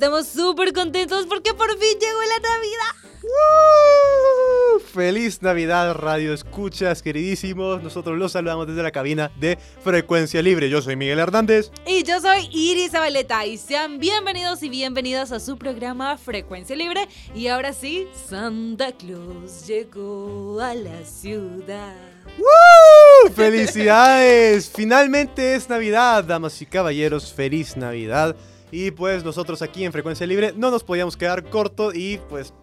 Estamos 0.00 0.28
súper 0.28 0.72
contentos 0.72 1.26
porque 1.26 1.52
por 1.52 1.68
fin 1.78 1.98
llegó 2.00 2.20
la 2.22 2.48
Navidad. 2.48 3.20
¡Woo! 3.22 4.80
Feliz 4.80 5.42
Navidad, 5.42 5.92
Radio 5.92 6.32
Escuchas, 6.32 7.02
queridísimos. 7.02 7.82
Nosotros 7.82 8.16
los 8.16 8.32
saludamos 8.32 8.66
desde 8.66 8.82
la 8.82 8.92
cabina 8.92 9.30
de 9.38 9.58
Frecuencia 9.84 10.40
Libre. 10.40 10.70
Yo 10.70 10.80
soy 10.80 10.96
Miguel 10.96 11.18
Hernández. 11.18 11.70
Y 11.86 12.02
yo 12.04 12.18
soy 12.18 12.48
Iris 12.50 12.92
Zabaleta 12.92 13.44
y 13.44 13.58
sean 13.58 13.98
bienvenidos 13.98 14.62
y 14.62 14.70
bienvenidas 14.70 15.32
a 15.32 15.38
su 15.38 15.58
programa 15.58 16.16
Frecuencia 16.16 16.74
Libre. 16.74 17.06
Y 17.34 17.48
ahora 17.48 17.74
sí, 17.74 18.08
Santa 18.26 18.92
Claus 18.92 19.66
llegó 19.66 20.60
a 20.62 20.74
la 20.74 21.04
ciudad. 21.04 21.94
¡Woo! 22.38 23.30
¡Felicidades! 23.34 24.70
Finalmente 24.74 25.54
es 25.54 25.68
Navidad, 25.68 26.24
damas 26.24 26.62
y 26.62 26.64
caballeros. 26.64 27.34
Feliz 27.34 27.76
Navidad. 27.76 28.34
Y 28.70 28.90
pues 28.92 29.24
nosotros 29.24 29.62
aquí 29.62 29.84
en 29.84 29.92
Frecuencia 29.92 30.26
Libre 30.26 30.52
no 30.56 30.70
nos 30.70 30.84
podíamos 30.84 31.16
quedar 31.16 31.44
corto 31.44 31.92
y 31.92 32.18
pues 32.28 32.54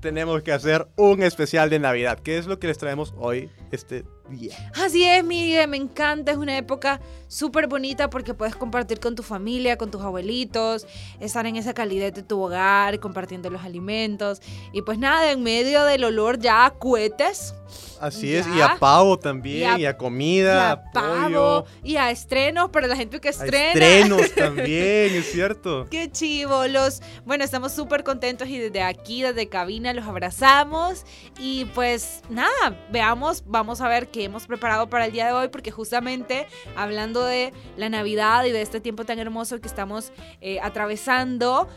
tenemos 0.00 0.42
que 0.42 0.52
hacer 0.52 0.86
un 0.96 1.22
especial 1.22 1.70
de 1.70 1.78
Navidad, 1.78 2.20
que 2.20 2.38
es 2.38 2.46
lo 2.46 2.58
que 2.58 2.68
les 2.68 2.78
traemos 2.78 3.14
hoy, 3.18 3.50
este 3.72 4.04
día. 4.28 4.70
Así 4.74 5.04
es, 5.04 5.24
Miguel, 5.24 5.68
me 5.68 5.76
encanta, 5.76 6.32
es 6.32 6.38
una 6.38 6.56
época 6.56 7.00
súper 7.28 7.66
bonita 7.66 8.08
porque 8.10 8.34
puedes 8.34 8.54
compartir 8.56 9.00
con 9.00 9.14
tu 9.16 9.22
familia, 9.22 9.76
con 9.76 9.90
tus 9.90 10.02
abuelitos, 10.02 10.86
estar 11.20 11.46
en 11.46 11.56
esa 11.56 11.74
calidez 11.74 12.14
de 12.14 12.22
tu 12.22 12.40
hogar, 12.40 12.98
compartiendo 13.00 13.50
los 13.50 13.62
alimentos. 13.62 14.40
Y 14.72 14.82
pues 14.82 14.98
nada, 14.98 15.30
en 15.32 15.42
medio 15.42 15.84
del 15.84 16.04
olor 16.04 16.38
ya 16.38 16.66
a 16.66 16.70
cohetes. 16.70 17.54
Así 18.00 18.34
es, 18.34 18.46
y 18.54 18.60
a 18.60 18.76
pavo 18.78 19.18
también, 19.18 19.78
Y 19.78 19.82
y 19.82 19.86
a- 19.86 19.96
comida, 19.96 20.54
y 20.54 20.72
a 20.88 20.92
pavo, 20.92 21.24
pollo, 21.24 21.64
y 21.82 21.96
a 21.96 22.10
estrenos 22.10 22.70
para 22.70 22.86
la 22.86 22.94
gente 22.94 23.18
que 23.20 23.28
a 23.28 23.30
estrena. 23.30 23.68
estrenos 23.72 24.32
también, 24.36 25.14
es 25.14 25.32
cierto. 25.32 25.86
Qué 25.90 26.10
chivo, 26.12 26.66
los, 26.68 27.00
bueno, 27.24 27.42
estamos 27.42 27.72
súper 27.72 28.04
contentos 28.04 28.48
y 28.48 28.58
desde 28.58 28.82
aquí, 28.82 29.22
desde 29.22 29.48
cabina, 29.48 29.92
los 29.94 30.04
abrazamos 30.04 31.04
y 31.40 31.64
pues 31.66 32.20
nada, 32.28 32.78
veamos, 32.92 33.42
vamos 33.46 33.80
a 33.80 33.88
ver 33.88 34.08
qué 34.16 34.24
hemos 34.24 34.46
preparado 34.46 34.88
para 34.88 35.04
el 35.04 35.12
día 35.12 35.26
de 35.26 35.32
hoy 35.32 35.48
porque 35.48 35.70
justamente 35.70 36.46
hablando 36.74 37.22
de 37.22 37.52
la 37.76 37.90
Navidad 37.90 38.46
y 38.46 38.50
de 38.50 38.62
este 38.62 38.80
tiempo 38.80 39.04
tan 39.04 39.18
hermoso 39.18 39.60
que 39.60 39.68
estamos 39.68 40.10
eh, 40.40 40.58
atravesando, 40.62 41.68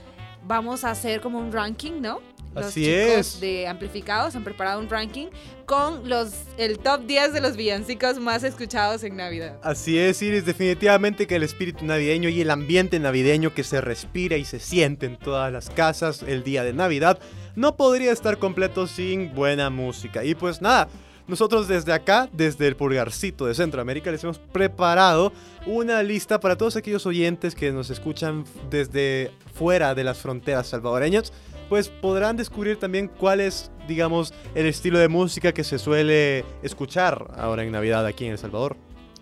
vamos 0.48 0.86
a 0.86 0.92
hacer 0.92 1.20
como 1.20 1.38
un 1.38 1.52
ranking, 1.52 2.00
¿no? 2.02 2.22
Los 2.56 2.68
Así 2.68 2.86
chicos 2.86 3.36
es. 3.36 3.40
de 3.42 3.68
amplificados 3.68 4.38
han 4.38 4.46
preparado 4.46 4.80
un 4.80 4.90
ranking 4.90 5.28
con 5.66 6.08
los 6.08 6.32
el 6.58 6.80
top 6.80 7.06
10 7.06 7.34
de 7.34 7.42
los 7.42 7.58
villancicos 7.58 8.20
más 8.20 8.44
escuchados 8.46 9.04
en 9.04 9.18
Navidad. 9.18 9.60
Así 9.62 10.00
es, 10.00 10.22
Iris, 10.22 10.46
definitivamente 10.46 11.28
que 11.28 11.36
el 11.36 11.44
espíritu 11.44 11.86
navideño 11.86 12.30
y 12.30 12.40
el 12.40 12.50
ambiente 12.52 13.00
navideño 13.00 13.54
que 13.54 13.64
se 13.64 13.82
respira 13.82 14.38
y 14.38 14.46
se 14.46 14.62
siente 14.62 15.06
en 15.06 15.18
todas 15.18 15.52
las 15.52 15.70
casas 15.70 16.24
el 16.24 16.44
día 16.44 16.64
de 16.64 16.72
Navidad 16.72 17.20
no 17.56 17.76
podría 17.76 18.14
estar 18.14 18.40
completo 18.40 18.88
sin 18.88 19.36
buena 19.36 19.70
música. 19.70 20.24
Y 20.24 20.34
pues 20.34 20.62
nada, 20.62 20.88
nosotros 21.30 21.68
desde 21.68 21.94
acá, 21.94 22.28
desde 22.34 22.68
el 22.68 22.76
pulgarcito 22.76 23.46
de 23.46 23.54
Centroamérica, 23.54 24.12
les 24.12 24.24
hemos 24.24 24.40
preparado 24.40 25.32
una 25.68 26.02
lista 26.02 26.40
para 26.40 26.58
todos 26.58 26.76
aquellos 26.76 27.06
oyentes 27.06 27.54
que 27.54 27.72
nos 27.72 27.92
escuchan 27.92 28.46
desde 28.70 29.32
fuera 29.54 29.94
de 29.94 30.04
las 30.04 30.18
fronteras 30.18 30.68
salvadoreñas. 30.68 31.32
Pues 31.70 31.88
podrán 31.88 32.36
descubrir 32.36 32.80
también 32.80 33.08
cuál 33.08 33.42
es, 33.42 33.70
digamos, 33.88 34.34
el 34.56 34.66
estilo 34.66 34.98
de 34.98 35.08
música 35.08 35.52
que 35.54 35.64
se 35.64 35.78
suele 35.78 36.44
escuchar 36.64 37.28
ahora 37.38 37.64
en 37.64 37.72
Navidad 37.72 38.08
aquí 38.08 38.26
en 38.26 38.32
El 38.32 38.40
Salvador. 38.40 38.76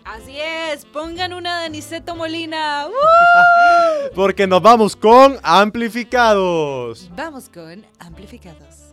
Así 0.06 0.38
es, 0.40 0.86
pongan 0.86 1.34
una 1.34 1.60
de 1.60 1.66
Aniceto 1.66 2.16
Molina. 2.16 2.86
¡Uh! 2.88 4.14
Porque 4.14 4.46
nos 4.46 4.62
vamos 4.62 4.96
con 4.96 5.36
amplificados. 5.42 7.10
Vamos 7.14 7.50
con 7.50 7.84
amplificados. 7.98 8.87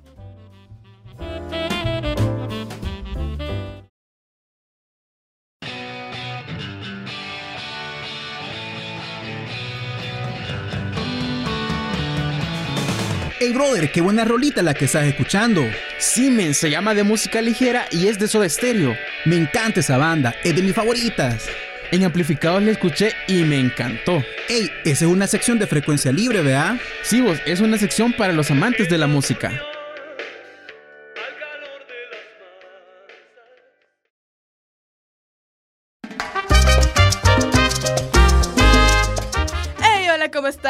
Hey 13.46 13.54
brother, 13.54 13.92
qué 13.92 14.02
buena 14.02 14.26
rolita 14.26 14.64
la 14.64 14.74
que 14.74 14.86
estás 14.86 15.06
escuchando. 15.06 15.62
Simen 16.00 16.56
se 16.56 16.72
llama 16.72 16.96
de 16.96 17.04
música 17.04 17.44
ligera 17.44 17.86
y 17.92 18.08
es 18.08 18.18
de 18.18 18.28
Soda 18.28 18.50
Stereo. 18.50 18.98
Me 19.26 19.36
encanta 19.36 19.82
esa 19.82 19.98
banda, 19.98 20.34
es 20.44 20.56
de 20.56 20.64
mis 20.64 20.74
favoritas. 20.74 21.48
En 21.92 22.04
amplificados 22.04 22.64
la 22.64 22.72
escuché 22.72 23.14
y 23.28 23.44
me 23.44 23.60
encantó. 23.60 24.26
Hey, 24.48 24.72
esa 24.84 25.06
es 25.06 25.12
una 25.12 25.28
sección 25.28 25.60
de 25.60 25.68
frecuencia 25.68 26.12
libre, 26.12 26.42
¿verdad? 26.42 26.78
Sí, 27.04 27.22
vos, 27.22 27.38
es 27.46 27.60
una 27.60 27.78
sección 27.78 28.14
para 28.14 28.34
los 28.34 28.50
amantes 28.50 28.90
de 28.90 28.98
la 28.98 29.06
música. 29.06 29.62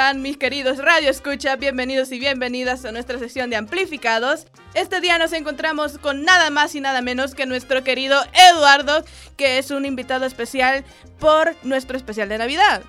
Están 0.06 0.22
mis 0.22 0.38
queridos 0.38 0.78
Radio 0.78 1.10
Escucha? 1.10 1.56
Bienvenidos 1.56 2.12
y 2.12 2.20
bienvenidas 2.20 2.86
a 2.86 2.92
nuestra 2.92 3.18
sesión 3.18 3.50
de 3.50 3.56
amplificados. 3.56 4.46
Este 4.76 5.02
día 5.02 5.18
nos 5.18 5.34
encontramos 5.34 5.98
con 5.98 6.22
nada 6.22 6.52
más 6.52 6.76
y 6.76 6.80
nada 6.80 7.02
menos 7.02 7.34
que 7.34 7.48
nuestro 7.48 7.84
querido 7.84 8.16
Eduardo, 8.52 9.04
que 9.36 9.58
es 9.58 9.72
un 9.72 9.84
invitado 9.84 10.28
especial 10.28 10.86
por 11.18 11.56
nuestro 11.64 11.98
especial 11.98 12.30
de 12.30 12.38
Navidad. 12.38 12.84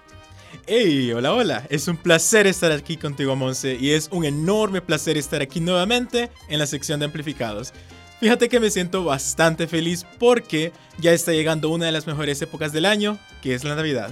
Hey, 0.66 1.10
hola, 1.12 1.32
hola. 1.32 1.66
Es 1.70 1.88
un 1.88 1.96
placer 1.96 2.46
estar 2.46 2.70
aquí 2.70 2.98
contigo, 2.98 3.34
Monse, 3.34 3.78
y 3.80 3.92
es 3.92 4.10
un 4.12 4.26
enorme 4.26 4.82
placer 4.82 5.16
estar 5.16 5.40
aquí 5.40 5.58
nuevamente 5.58 6.30
en 6.50 6.58
la 6.58 6.66
sección 6.66 7.00
de 7.00 7.06
amplificados. 7.06 7.72
Fíjate 8.20 8.50
que 8.50 8.60
me 8.60 8.68
siento 8.68 9.04
bastante 9.04 9.66
feliz 9.66 10.04
porque 10.18 10.70
ya 10.98 11.12
está 11.12 11.32
llegando 11.32 11.70
una 11.70 11.86
de 11.86 11.92
las 11.92 12.06
mejores 12.06 12.42
épocas 12.42 12.74
del 12.74 12.84
año, 12.84 13.18
que 13.40 13.54
es 13.54 13.64
la 13.64 13.74
Navidad. 13.74 14.10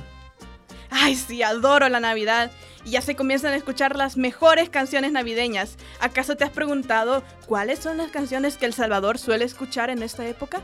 Ay, 0.88 1.16
sí, 1.16 1.42
adoro 1.42 1.88
la 1.90 2.00
Navidad. 2.00 2.50
Y 2.84 2.90
ya 2.90 3.00
se 3.00 3.16
comienzan 3.16 3.52
a 3.52 3.56
escuchar 3.56 3.96
las 3.96 4.16
mejores 4.16 4.68
canciones 4.68 5.12
navideñas. 5.12 5.76
¿Acaso 6.00 6.36
te 6.36 6.44
has 6.44 6.50
preguntado 6.50 7.22
cuáles 7.46 7.78
son 7.78 7.96
las 7.96 8.10
canciones 8.10 8.56
que 8.56 8.66
El 8.66 8.74
Salvador 8.74 9.18
suele 9.18 9.44
escuchar 9.44 9.90
en 9.90 10.02
esta 10.02 10.26
época? 10.26 10.62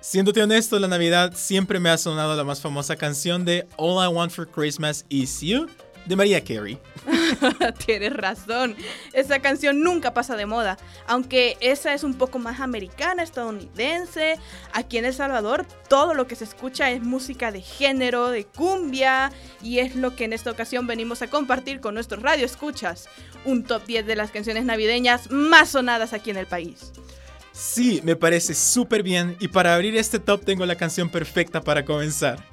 Siéndote 0.00 0.42
honesto, 0.42 0.78
la 0.78 0.88
Navidad 0.88 1.34
siempre 1.34 1.78
me 1.78 1.90
ha 1.90 1.98
sonado 1.98 2.34
la 2.34 2.44
más 2.44 2.62
famosa 2.62 2.96
canción 2.96 3.44
de 3.44 3.68
All 3.76 4.02
I 4.02 4.08
Want 4.08 4.32
for 4.32 4.48
Christmas 4.48 5.04
Is 5.10 5.40
You 5.42 5.66
de 6.10 6.16
Mariah 6.16 6.42
Carey. 6.42 6.76
Tienes 7.86 8.12
razón, 8.12 8.74
esa 9.12 9.38
canción 9.38 9.80
nunca 9.80 10.12
pasa 10.12 10.36
de 10.36 10.44
moda, 10.44 10.76
aunque 11.06 11.56
esa 11.60 11.94
es 11.94 12.02
un 12.02 12.14
poco 12.14 12.38
más 12.38 12.60
americana, 12.60 13.22
estadounidense. 13.22 14.34
Aquí 14.72 14.98
en 14.98 15.04
El 15.04 15.14
Salvador 15.14 15.66
todo 15.88 16.12
lo 16.14 16.26
que 16.26 16.34
se 16.34 16.44
escucha 16.44 16.90
es 16.90 17.00
música 17.00 17.52
de 17.52 17.62
género, 17.62 18.30
de 18.30 18.44
cumbia, 18.44 19.30
y 19.62 19.78
es 19.78 19.94
lo 19.94 20.16
que 20.16 20.24
en 20.24 20.32
esta 20.32 20.50
ocasión 20.50 20.86
venimos 20.86 21.22
a 21.22 21.28
compartir 21.28 21.80
con 21.80 21.94
nuestros 21.94 22.22
radio 22.22 22.44
escuchas, 22.44 23.08
un 23.44 23.62
top 23.62 23.86
10 23.86 24.04
de 24.04 24.16
las 24.16 24.32
canciones 24.32 24.64
navideñas 24.64 25.30
más 25.30 25.70
sonadas 25.70 26.12
aquí 26.12 26.30
en 26.30 26.38
el 26.38 26.46
país. 26.46 26.92
Sí, 27.52 28.00
me 28.02 28.16
parece 28.16 28.54
súper 28.54 29.04
bien 29.04 29.36
y 29.38 29.46
para 29.46 29.74
abrir 29.74 29.96
este 29.96 30.18
top 30.18 30.44
tengo 30.44 30.66
la 30.66 30.74
canción 30.74 31.08
perfecta 31.08 31.60
para 31.60 31.84
comenzar. 31.84 32.44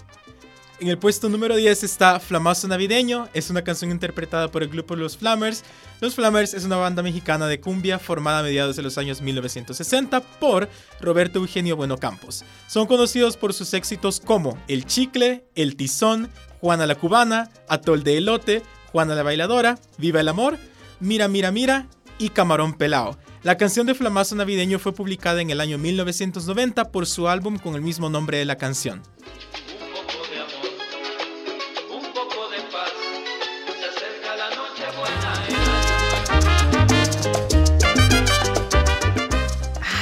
En 0.80 0.90
el 0.90 1.00
puesto 1.00 1.28
número 1.28 1.56
10 1.56 1.84
está 1.84 2.20
Flamazo 2.20 2.68
Navideño, 2.68 3.30
es 3.34 3.50
una 3.50 3.64
canción 3.64 3.90
interpretada 3.90 4.52
por 4.52 4.62
el 4.62 4.70
grupo 4.70 4.96
Los 4.96 5.18
Flamers. 5.18 5.64
Los 6.02 6.14
Flamers 6.14 6.54
es 6.54 6.66
una 6.66 6.76
banda 6.76 7.02
mexicana 7.02 7.48
de 7.48 7.60
cumbia 7.60 7.98
formada 7.98 8.40
a 8.40 8.44
mediados 8.44 8.76
de 8.76 8.84
los 8.84 9.00
años 9.00 9.20
1960 9.20 10.22
por 10.40 10.70
Roberto 11.02 11.40
Eugenio 11.40 11.76
Bueno 11.76 11.98
Campos. 11.98 12.46
Son 12.68 12.86
conocidos 12.86 13.38
por 13.38 13.56
sus 13.56 13.74
éxitos 13.74 14.20
como 14.20 14.56
El 14.68 14.86
Chicle, 14.86 15.46
El 15.56 15.76
Tizón, 15.76 16.30
Juana 16.62 16.86
la 16.86 16.94
Cubana, 16.94 17.50
Atol 17.68 18.04
de 18.04 18.18
Elote, 18.18 18.62
Juana 18.92 19.16
la 19.16 19.24
Bailadora, 19.24 19.80
Viva 19.98 20.22
el 20.22 20.28
Amor, 20.28 20.60
Mira, 21.00 21.28
Mira, 21.28 21.52
Mira 21.52 21.88
y 22.20 22.30
Camarón 22.30 22.74
Pelao. 22.74 23.18
La 23.42 23.58
canción 23.58 23.88
de 23.88 23.96
Flamazo 23.96 24.36
Navideño 24.36 24.78
fue 24.78 24.94
publicada 24.94 25.42
en 25.42 25.50
el 25.50 25.60
año 25.60 25.80
1990 25.80 26.92
por 26.92 27.08
su 27.08 27.28
álbum 27.28 27.58
con 27.58 27.74
el 27.74 27.82
mismo 27.82 28.12
nombre 28.12 28.38
de 28.38 28.46
la 28.46 28.58
canción. 28.58 29.02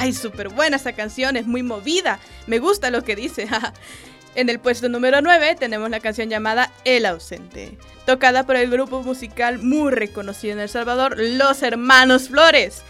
Ay, 0.05 0.13
súper 0.13 0.49
buena 0.49 0.75
esa 0.75 0.93
canción, 0.93 1.35
es 1.35 1.47
muy 1.47 1.63
movida. 1.63 2.19
Me 2.45 2.59
gusta 2.59 2.91
lo 2.91 3.03
que 3.03 3.15
dice. 3.15 3.47
en 4.35 4.49
el 4.49 4.59
puesto 4.59 4.87
número 4.87 5.19
9 5.19 5.55
tenemos 5.59 5.89
la 5.89 5.99
canción 5.99 6.29
llamada 6.29 6.71
El 6.83 7.07
ausente, 7.07 7.75
tocada 8.05 8.45
por 8.45 8.55
el 8.55 8.69
grupo 8.69 9.01
musical 9.01 9.57
muy 9.57 9.91
reconocido 9.91 10.53
en 10.53 10.59
El 10.59 10.69
Salvador, 10.69 11.15
Los 11.17 11.63
Hermanos 11.63 12.29
Flores. 12.29 12.83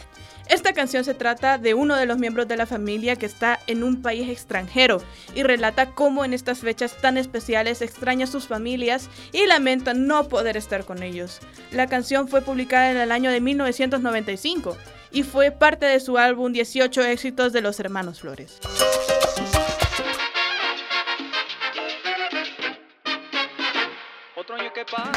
Esta 0.48 0.74
canción 0.74 1.06
se 1.06 1.14
trata 1.14 1.58
de 1.58 1.74
uno 1.74 1.96
de 1.96 2.06
los 2.06 2.18
miembros 2.18 2.50
de 2.50 2.58
la 2.58 2.66
familia 2.66 3.16
que 3.16 3.26
está 3.26 3.60
en 3.66 3.84
un 3.84 4.02
país 4.02 4.30
extranjero 4.30 5.02
y 5.34 5.44
relata 5.44 5.92
cómo 5.92 6.26
en 6.26 6.34
estas 6.34 6.60
fechas 6.60 6.98
tan 7.02 7.18
especiales 7.18 7.82
extraña 7.82 8.26
a 8.26 8.28
sus 8.28 8.46
familias 8.46 9.10
y 9.32 9.46
lamenta 9.48 9.94
no 9.94 10.28
poder 10.28 10.58
estar 10.58 10.84
con 10.84 11.02
ellos. 11.02 11.40
La 11.72 11.88
canción 11.88 12.28
fue 12.28 12.42
publicada 12.42 12.92
en 12.92 12.98
el 12.98 13.14
año 13.14 13.32
de 13.32 13.40
1995 13.40 14.78
y 15.16 15.24
fue 15.24 15.50
parte 15.50 15.86
de 15.86 16.02
su 16.02 16.18
álbum 16.18 16.52
18 16.52 17.02
éxitos 17.06 17.54
de 17.54 17.62
los 17.62 17.80
hermanos 17.80 18.20
Flores. 18.20 18.60
Otro 24.36 24.56
año 24.56 24.74
que 24.74 24.84
pasa. 24.84 25.12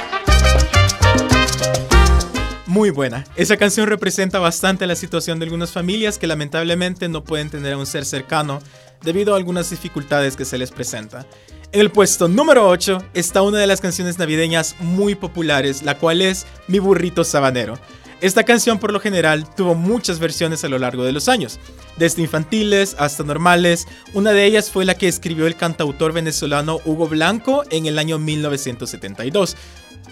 Muy 2.67 2.91
buena. 2.91 3.25
Esa 3.35 3.57
canción 3.57 3.89
representa 3.89 4.39
bastante 4.39 4.87
la 4.87 4.95
situación 4.95 5.41
de 5.41 5.47
algunas 5.47 5.73
familias 5.73 6.17
que 6.17 6.29
lamentablemente 6.29 7.09
no 7.09 7.25
pueden 7.25 7.51
tener 7.51 7.73
a 7.73 7.77
un 7.77 7.87
ser 7.87 8.05
cercano 8.05 8.61
debido 9.03 9.35
a 9.35 9.37
algunas 9.37 9.69
dificultades 9.69 10.37
que 10.37 10.45
se 10.45 10.59
les 10.59 10.71
presenta. 10.71 11.27
En 11.73 11.81
el 11.81 11.91
puesto 11.91 12.29
número 12.29 12.69
8 12.69 12.99
está 13.15 13.43
una 13.43 13.59
de 13.59 13.67
las 13.67 13.81
canciones 13.81 14.17
navideñas 14.17 14.77
muy 14.79 15.17
populares, 15.17 15.83
la 15.83 15.99
cual 15.99 16.23
es 16.23 16.47
Mi 16.69 16.79
burrito 16.79 17.25
sabanero. 17.25 17.81
Esta 18.21 18.43
canción 18.43 18.81
por 18.81 18.93
lo 18.93 18.99
general 18.99 19.49
tuvo 19.55 19.77
muchas 19.77 20.19
versiones 20.19 20.65
a 20.65 20.69
lo 20.69 20.79
largo 20.79 21.05
de 21.05 21.13
los 21.13 21.29
años, 21.29 21.61
desde 21.97 22.23
infantiles 22.23 22.97
hasta 22.99 23.23
normales. 23.23 23.87
Una 24.13 24.33
de 24.33 24.45
ellas 24.45 24.71
fue 24.71 24.85
la 24.85 24.97
que 24.97 25.07
escribió 25.07 25.47
el 25.47 25.55
cantautor 25.55 26.13
venezolano 26.13 26.81
Hugo 26.85 27.07
Blanco 27.07 27.63
en 27.71 27.87
el 27.87 27.97
año 27.97 28.19
1972. 28.19 29.57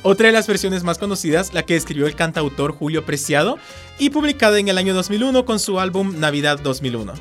Otra 0.03 0.29
de 0.29 0.33
las 0.33 0.47
versiones 0.47 0.85
más 0.85 0.99
conocidas, 0.99 1.53
la 1.53 1.65
que 1.65 1.75
escribió 1.75 2.07
el 2.07 2.15
cantautor 2.15 2.73
Julio 2.73 3.05
Preciado 3.05 3.59
y 3.99 4.11
publicada 4.11 4.61
en 4.61 4.69
el 4.69 4.79
año 4.79 4.95
2001 4.95 5.45
con 5.45 5.59
su 5.59 5.81
álbum 5.81 6.21
Navidad 6.21 6.61
2001. 6.63 7.15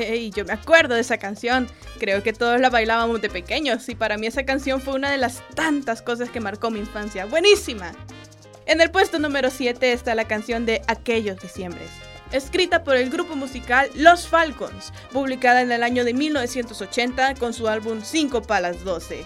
Hey, 0.10 0.32
yo 0.34 0.44
me 0.44 0.52
acuerdo 0.52 0.94
de 0.94 1.02
esa 1.02 1.18
canción. 1.18 1.68
Creo 1.98 2.22
que 2.22 2.32
todos 2.32 2.60
la 2.60 2.70
bailábamos 2.70 3.20
de 3.20 3.28
pequeños 3.28 3.88
y 3.88 3.94
para 3.94 4.16
mí 4.16 4.26
esa 4.26 4.44
canción 4.44 4.80
fue 4.80 4.94
una 4.94 5.10
de 5.10 5.18
las 5.18 5.42
tantas 5.54 6.00
cosas 6.02 6.30
que 6.30 6.40
marcó 6.40 6.70
mi 6.70 6.80
infancia. 6.80 7.26
Buenísima. 7.26 7.92
En 8.66 8.80
el 8.80 8.90
puesto 8.90 9.18
número 9.18 9.50
7 9.50 9.92
está 9.92 10.14
la 10.14 10.26
canción 10.26 10.64
de 10.64 10.82
Aquellos 10.86 11.40
Diciembres, 11.40 11.90
escrita 12.30 12.84
por 12.84 12.96
el 12.96 13.10
grupo 13.10 13.34
musical 13.34 13.90
Los 13.94 14.28
Falcons, 14.28 14.92
publicada 15.12 15.60
en 15.60 15.72
el 15.72 15.82
año 15.82 16.04
de 16.04 16.14
1980 16.14 17.34
con 17.34 17.52
su 17.52 17.68
álbum 17.68 18.00
5 18.02 18.42
Palas 18.42 18.84
12. 18.84 19.24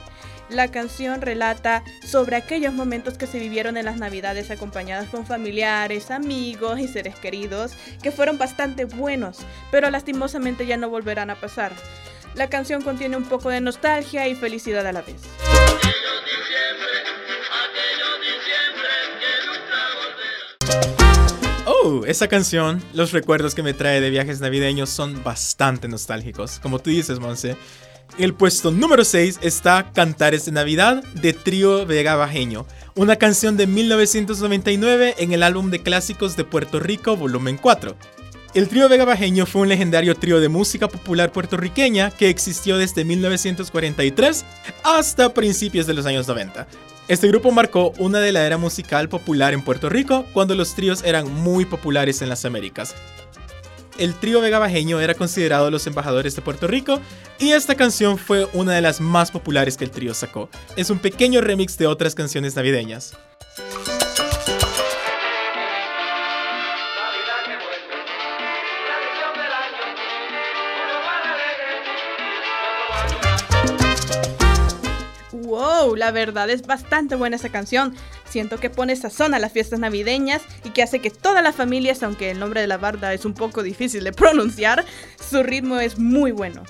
La 0.51 0.69
canción 0.69 1.23
relata 1.23 1.83
sobre 2.07 2.37
aquellos 2.37 2.75
momentos 2.75 3.17
que 3.17 3.27
se 3.27 3.39
vivieron 3.39 3.77
en 3.77 3.87
las 3.87 3.97
navidades 3.97 4.51
acompañadas 4.51 5.09
con 5.09 5.27
familiares, 5.27 6.11
amigos 6.11 6.79
y 6.81 6.87
seres 6.87 7.17
queridos, 7.17 7.73
que 8.03 8.13
fueron 8.13 8.37
bastante 8.37 8.85
buenos, 8.85 9.39
pero 9.71 9.91
lastimosamente 9.91 10.67
ya 10.67 10.77
no 10.77 10.91
volverán 10.91 11.31
a 11.31 11.41
pasar. 11.41 11.73
La 12.35 12.51
canción 12.51 12.83
contiene 12.83 13.17
un 13.17 13.25
poco 13.25 13.49
de 13.49 13.61
nostalgia 13.61 14.29
y 14.29 14.35
felicidad 14.35 14.87
a 14.87 14.93
la 14.93 15.03
vez. 15.03 15.23
Oh, 21.67 22.05
esa 22.07 22.29
canción, 22.29 22.83
los 22.93 23.13
recuerdos 23.13 23.55
que 23.55 23.63
me 23.63 23.73
trae 23.73 24.01
de 24.01 24.11
viajes 24.11 24.41
navideños 24.41 24.91
son 24.91 25.23
bastante 25.23 25.89
nostálgicos. 25.89 26.59
Como 26.61 26.81
tú 26.81 26.91
dices, 26.91 27.19
Monse. 27.19 27.57
El 28.17 28.33
puesto 28.33 28.71
número 28.71 29.05
6 29.05 29.41
está 29.43 29.91
Cantares 29.93 30.45
de 30.45 30.53
Navidad 30.53 31.03
de 31.15 31.33
Trío 31.33 31.85
Vega 31.85 32.15
Bajeño, 32.15 32.65
una 32.95 33.17
canción 33.17 33.57
de 33.57 33.67
1999 33.67 35.17
en 35.19 35.33
el 35.33 35.43
álbum 35.43 35.69
de 35.73 35.83
clásicos 35.83 36.37
de 36.37 36.45
Puerto 36.45 36.79
Rico, 36.79 37.17
volumen 37.17 37.57
4. 37.57 37.97
El 38.55 38.69
trío 38.69 38.89
Vega 38.89 39.05
Bajeño 39.05 39.47
fue 39.47 39.63
un 39.63 39.69
legendario 39.69 40.15
trío 40.15 40.39
de 40.39 40.49
música 40.49 40.87
popular 40.87 41.33
puertorriqueña 41.33 42.13
que 42.13 42.29
existió 42.29 42.79
desde 42.79 43.05
1943 43.05 44.45
hasta 44.85 45.35
principios 45.35 45.89
de 45.89 45.95
los 45.95 46.07
años 46.07 46.29
90. 46.29 46.69
Este 47.09 47.27
grupo 47.27 47.51
marcó 47.51 47.93
una 47.99 48.21
de 48.21 48.31
la 48.31 48.47
era 48.47 48.59
musical 48.59 49.09
popular 49.09 49.55
en 49.55 49.63
Puerto 49.63 49.89
Rico 49.89 50.25
cuando 50.33 50.55
los 50.55 50.77
tríos 50.77 51.03
eran 51.03 51.35
muy 51.35 51.65
populares 51.65 52.23
en 52.23 52.29
las 52.29 52.45
Américas. 52.45 52.95
El 53.99 54.15
trío 54.15 54.41
Vega 54.41 54.59
Bajeño 54.59 55.01
era 55.01 55.15
considerado 55.15 55.71
los 55.71 55.87
embajadores 55.87 56.35
de 56.35 56.43
Puerto 56.43 56.67
Rico 56.67 57.01
y 57.39 57.53
esta 57.53 57.75
canción 57.75 58.19
fue 58.19 58.49
una 58.53 58.73
de 58.73 58.81
las 58.81 59.01
más 59.01 59.31
populares 59.31 59.77
que 59.77 59.85
el 59.85 59.91
trío 59.91 60.15
sacó. 60.15 60.49
Es 60.77 60.91
un 60.91 60.99
pequeño 60.99 61.41
remix 61.41 61.79
de 61.79 61.87
otras 61.87 62.15
canciones 62.15 62.57
navideñas. 62.57 63.17
La 75.95 76.11
verdad 76.11 76.49
es 76.49 76.67
bastante 76.67 77.15
buena 77.15 77.37
esa 77.37 77.51
canción. 77.51 77.95
Siento 78.29 78.59
que 78.59 78.71
pone 78.71 78.97
sazón 78.97 79.35
a 79.35 79.39
las 79.39 79.53
fiestas 79.53 79.79
navideñas 79.79 80.43
y 80.65 80.71
que 80.71 80.83
hace 80.83 81.01
que 81.01 81.11
todas 81.11 81.43
las 81.43 81.55
familias, 81.55 82.03
aunque 82.03 82.31
el 82.31 82.39
nombre 82.39 82.63
de 82.63 82.67
la 82.67 82.79
barda 82.79 83.13
es 83.13 83.25
un 83.25 83.35
poco 83.35 83.63
difícil 83.63 84.03
de 84.03 84.13
pronunciar, 84.15 84.85
su 85.31 85.43
ritmo 85.43 85.79
es 85.79 85.99
muy 85.99 86.33
bueno. 86.33 86.63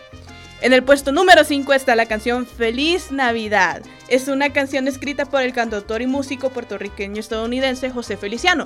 En 0.61 0.73
el 0.73 0.83
puesto 0.83 1.13
número 1.13 1.45
5 1.45 1.73
está 1.75 1.95
la 1.95 2.07
canción 2.07 2.47
Feliz 2.47 3.13
Navidad. 3.13 3.83
Es 4.09 4.29
una 4.29 4.53
canción 4.53 4.89
escrita 4.89 5.27
por 5.27 5.43
el 5.43 5.53
cantautor 5.53 6.03
y 6.03 6.07
músico 6.07 6.51
puertorriqueño 6.51 7.21
estadounidense 7.21 7.91
José 7.91 8.17
Feliciano. 8.17 8.65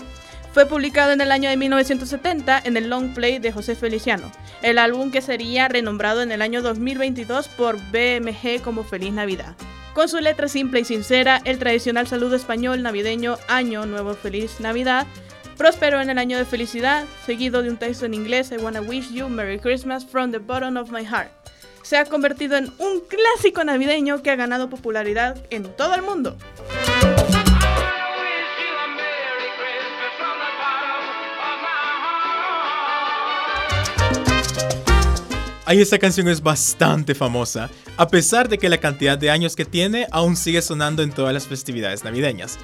Fue 0.52 0.64
publicado 0.66 1.12
en 1.12 1.20
el 1.20 1.30
año 1.30 1.50
de 1.50 1.56
1970 1.56 2.62
en 2.64 2.76
el 2.76 2.88
long 2.88 3.14
play 3.14 3.38
de 3.38 3.52
José 3.52 3.74
Feliciano, 3.74 4.30
el 4.62 4.78
álbum 4.78 5.10
que 5.10 5.20
sería 5.20 5.68
renombrado 5.68 6.22
en 6.22 6.32
el 6.32 6.40
año 6.40 6.62
2022 6.62 7.48
por 7.48 7.76
BMG 7.90 8.62
como 8.62 8.84
Feliz 8.84 9.12
Navidad. 9.12 9.54
Con 9.94 10.08
su 10.08 10.18
letra 10.20 10.48
simple 10.48 10.80
y 10.80 10.84
sincera, 10.84 11.40
el 11.44 11.58
tradicional 11.58 12.06
saludo 12.06 12.36
español 12.36 12.82
navideño 12.82 13.36
Año 13.48 13.84
Nuevo 13.86 14.14
Feliz 14.14 14.60
Navidad 14.60 15.06
prosperó 15.58 16.00
en 16.00 16.08
el 16.08 16.18
año 16.18 16.38
de 16.38 16.44
felicidad, 16.44 17.04
seguido 17.26 17.62
de 17.62 17.70
un 17.70 17.76
texto 17.76 18.06
en 18.06 18.14
inglés 18.14 18.52
I 18.52 18.56
wanna 18.62 18.80
wish 18.80 19.10
you 19.10 19.28
Merry 19.28 19.58
Christmas 19.58 20.06
from 20.06 20.30
the 20.30 20.38
bottom 20.38 20.76
of 20.76 20.90
my 20.90 21.04
heart. 21.04 21.30
Se 21.82 21.96
ha 21.96 22.04
convertido 22.04 22.56
en 22.56 22.72
un 22.78 23.00
clásico 23.00 23.64
navideño 23.64 24.22
que 24.22 24.30
ha 24.30 24.36
ganado 24.36 24.70
popularidad 24.70 25.36
en 25.50 25.64
todo 25.64 25.94
el 25.94 26.02
mundo. 26.02 26.36
Ahí 35.68 35.82
esta 35.82 35.98
canción 35.98 36.28
es 36.28 36.42
bastante 36.42 37.14
famosa, 37.14 37.68
a 37.98 38.08
pesar 38.08 38.48
de 38.48 38.56
que 38.56 38.70
la 38.70 38.78
cantidad 38.78 39.18
de 39.18 39.28
años 39.28 39.54
que 39.54 39.66
tiene 39.66 40.06
aún 40.10 40.34
sigue 40.34 40.62
sonando 40.62 41.02
en 41.02 41.12
todas 41.12 41.34
las 41.34 41.46
festividades 41.46 42.04
navideñas. 42.04 42.58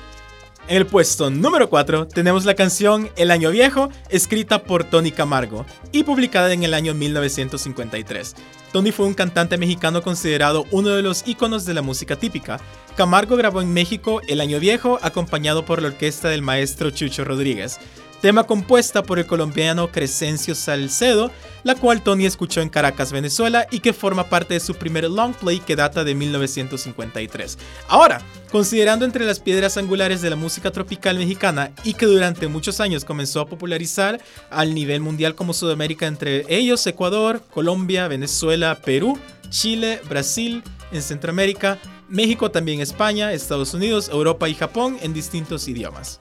En 0.68 0.78
el 0.78 0.86
puesto 0.86 1.28
número 1.28 1.68
4 1.68 2.08
tenemos 2.08 2.46
la 2.46 2.54
canción 2.54 3.10
El 3.16 3.30
Año 3.30 3.50
Viejo, 3.50 3.90
escrita 4.08 4.64
por 4.64 4.84
Tony 4.84 5.12
Camargo 5.12 5.66
y 5.92 6.04
publicada 6.04 6.50
en 6.54 6.62
el 6.62 6.72
año 6.72 6.94
1953. 6.94 8.36
Tony 8.72 8.90
fue 8.90 9.04
un 9.04 9.12
cantante 9.12 9.58
mexicano 9.58 10.00
considerado 10.00 10.64
uno 10.70 10.88
de 10.88 11.02
los 11.02 11.28
íconos 11.28 11.66
de 11.66 11.74
la 11.74 11.82
música 11.82 12.16
típica. 12.16 12.58
Camargo 12.96 13.36
grabó 13.36 13.60
en 13.60 13.70
México 13.70 14.22
El 14.28 14.40
Año 14.40 14.58
Viejo 14.60 14.98
acompañado 15.02 15.66
por 15.66 15.82
la 15.82 15.88
orquesta 15.88 16.30
del 16.30 16.40
maestro 16.40 16.88
Chucho 16.88 17.22
Rodríguez 17.22 17.78
tema 18.24 18.44
compuesta 18.44 19.02
por 19.02 19.18
el 19.18 19.26
colombiano 19.26 19.92
Crescencio 19.92 20.54
Salcedo, 20.54 21.30
la 21.62 21.74
cual 21.74 22.02
Tony 22.02 22.24
escuchó 22.24 22.62
en 22.62 22.70
Caracas, 22.70 23.12
Venezuela, 23.12 23.66
y 23.70 23.80
que 23.80 23.92
forma 23.92 24.30
parte 24.30 24.54
de 24.54 24.60
su 24.60 24.76
primer 24.76 25.10
long 25.10 25.34
play 25.34 25.60
que 25.60 25.76
data 25.76 26.04
de 26.04 26.14
1953. 26.14 27.58
Ahora, 27.86 28.22
considerando 28.50 29.04
entre 29.04 29.26
las 29.26 29.40
piedras 29.40 29.76
angulares 29.76 30.22
de 30.22 30.30
la 30.30 30.36
música 30.36 30.70
tropical 30.70 31.18
mexicana 31.18 31.70
y 31.84 31.92
que 31.92 32.06
durante 32.06 32.48
muchos 32.48 32.80
años 32.80 33.04
comenzó 33.04 33.42
a 33.42 33.46
popularizar 33.46 34.18
al 34.48 34.74
nivel 34.74 35.02
mundial 35.02 35.34
como 35.34 35.52
Sudamérica, 35.52 36.06
entre 36.06 36.46
ellos 36.48 36.86
Ecuador, 36.86 37.42
Colombia, 37.50 38.08
Venezuela, 38.08 38.78
Perú, 38.82 39.18
Chile, 39.50 40.00
Brasil, 40.08 40.62
en 40.92 41.02
Centroamérica, 41.02 41.78
México, 42.08 42.50
también 42.50 42.80
España, 42.80 43.34
Estados 43.34 43.74
Unidos, 43.74 44.08
Europa 44.08 44.48
y 44.48 44.54
Japón 44.54 44.96
en 45.02 45.12
distintos 45.12 45.68
idiomas. 45.68 46.20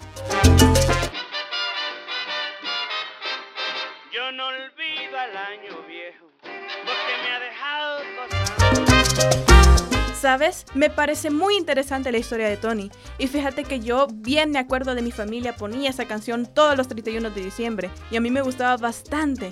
¿Sabes? 10.24 10.66
Me 10.74 10.90
parece 10.90 11.32
muy 11.32 11.58
interesante 11.58 12.10
la 12.10 12.18
historia 12.18 12.48
de 12.48 12.56
Tony. 12.56 12.90
Y 13.18 13.28
fíjate 13.28 13.66
que 13.66 13.82
yo 13.82 14.08
bien 14.10 14.52
me 14.52 14.60
acuerdo 14.60 14.96
de 14.96 15.02
mi 15.02 15.12
familia 15.12 15.58
ponía 15.58 15.90
esa 15.90 16.06
canción 16.06 16.46
todos 16.46 16.78
los 16.78 16.88
31 16.88 17.30
de 17.30 17.44
diciembre. 17.44 17.90
Y 18.10 18.16
a 18.16 18.22
mí 18.22 18.32
me 18.32 18.42
gustaba 18.42 18.78
bastante. 18.78 19.52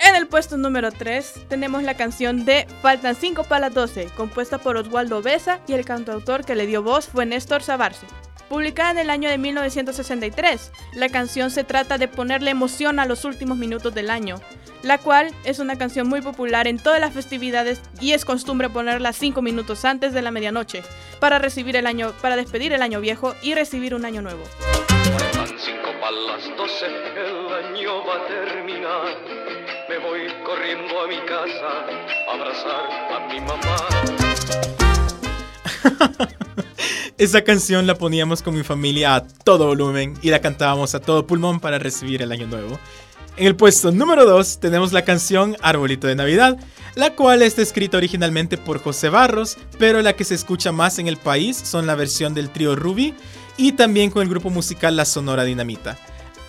En 0.00 0.14
el 0.16 0.26
puesto 0.26 0.56
número 0.56 0.90
3 0.90 1.48
tenemos 1.50 1.82
la 1.82 1.98
canción 1.98 2.46
de 2.46 2.66
Faltan 2.80 3.14
5 3.14 3.44
para 3.44 3.66
las 3.66 3.74
12, 3.74 4.06
compuesta 4.16 4.56
por 4.56 4.78
Oswaldo 4.78 5.20
Besa 5.20 5.60
y 5.68 5.74
el 5.74 5.84
cantautor 5.84 6.46
que 6.46 6.54
le 6.54 6.66
dio 6.66 6.82
voz 6.82 7.06
fue 7.06 7.26
Néstor 7.26 7.62
Sabarce. 7.62 8.06
Publicada 8.48 8.92
en 8.92 8.98
el 8.98 9.10
año 9.10 9.28
de 9.28 9.36
1963, 9.36 10.72
la 10.94 11.10
canción 11.10 11.50
se 11.50 11.64
trata 11.64 11.98
de 11.98 12.08
ponerle 12.08 12.50
emoción 12.50 12.98
a 12.98 13.04
los 13.04 13.26
últimos 13.26 13.58
minutos 13.58 13.94
del 13.94 14.08
año, 14.08 14.40
la 14.82 14.96
cual 14.96 15.34
es 15.44 15.58
una 15.58 15.76
canción 15.76 16.08
muy 16.08 16.22
popular 16.22 16.66
en 16.66 16.78
todas 16.78 16.98
las 16.98 17.12
festividades 17.12 17.82
y 18.00 18.12
es 18.12 18.24
costumbre 18.24 18.70
ponerla 18.70 19.12
5 19.12 19.42
minutos 19.42 19.84
antes 19.84 20.14
de 20.14 20.22
la 20.22 20.30
medianoche 20.30 20.82
para 21.20 21.38
recibir 21.38 21.76
el 21.76 21.86
año 21.86 22.12
para 22.22 22.36
despedir 22.36 22.72
el 22.72 22.80
año 22.80 23.00
viejo 23.00 23.34
y 23.42 23.52
recibir 23.54 23.94
un 23.94 24.06
año 24.06 24.22
nuevo. 24.22 24.42
Faltan 25.18 25.58
cinco 25.58 25.90
para 26.00 26.12
las 26.12 26.56
doce, 26.56 26.86
el 26.86 27.52
año 27.66 28.04
va 28.06 28.16
a 28.16 28.26
terminar. 28.26 29.16
Me 29.90 29.98
voy 29.98 30.32
corriendo 30.44 31.02
a 31.02 31.06
mi 31.06 31.18
casa 31.26 31.84
a 32.28 32.32
abrazar 32.34 32.90
a 33.12 33.20
mi 33.28 33.40
mamá. 33.40 33.76
Esa 37.18 37.42
canción 37.42 37.88
la 37.88 37.96
poníamos 37.96 38.42
con 38.42 38.54
mi 38.54 38.62
familia 38.62 39.16
a 39.16 39.26
todo 39.26 39.66
volumen 39.66 40.14
y 40.22 40.30
la 40.30 40.40
cantábamos 40.40 40.94
a 40.94 41.00
todo 41.00 41.26
pulmón 41.26 41.58
para 41.58 41.80
recibir 41.80 42.22
el 42.22 42.30
año 42.30 42.46
nuevo. 42.46 42.78
En 43.36 43.48
el 43.48 43.56
puesto 43.56 43.90
número 43.90 44.24
2 44.24 44.60
tenemos 44.60 44.92
la 44.92 45.02
canción 45.02 45.56
Arbolito 45.60 46.06
de 46.06 46.14
Navidad, 46.14 46.56
la 46.94 47.16
cual 47.16 47.42
está 47.42 47.60
escrita 47.60 47.96
originalmente 47.96 48.56
por 48.56 48.80
José 48.80 49.08
Barros, 49.08 49.58
pero 49.80 50.00
la 50.00 50.12
que 50.12 50.22
se 50.22 50.36
escucha 50.36 50.70
más 50.70 51.00
en 51.00 51.08
el 51.08 51.16
país 51.16 51.56
son 51.56 51.88
la 51.88 51.96
versión 51.96 52.34
del 52.34 52.50
trío 52.50 52.76
Ruby 52.76 53.14
y 53.56 53.72
también 53.72 54.12
con 54.12 54.22
el 54.22 54.28
grupo 54.28 54.50
musical 54.50 54.94
La 54.94 55.04
Sonora 55.04 55.42
Dinamita. 55.42 55.98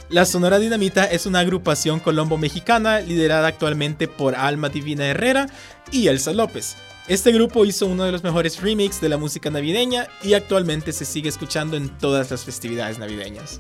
La 0.10 0.26
Sonora 0.26 0.60
Dinamita 0.60 1.06
es 1.06 1.26
una 1.26 1.40
agrupación 1.40 2.00
colombo-mexicana 2.00 3.00
liderada 3.00 3.48
actualmente 3.48 4.08
por 4.08 4.36
Alma 4.36 4.70
Divina 4.70 5.08
Herrera 5.08 5.48
y 5.92 6.10
Elsa 6.10 6.32
López. 6.32 6.76
Este 7.10 7.32
grupo 7.32 7.66
hizo 7.66 7.88
uno 7.88 8.04
de 8.04 8.12
los 8.12 8.24
mejores 8.24 8.62
remixes 8.62 9.02
de 9.02 9.10
la 9.10 9.18
música 9.18 9.50
navideña 9.50 10.08
y 10.22 10.36
actualmente 10.36 10.94
se 10.94 11.06
sigue 11.06 11.28
escuchando 11.28 11.76
en 11.76 11.90
todas 11.98 12.30
las 12.30 12.46
festividades 12.46 13.00
navideñas. 13.00 13.60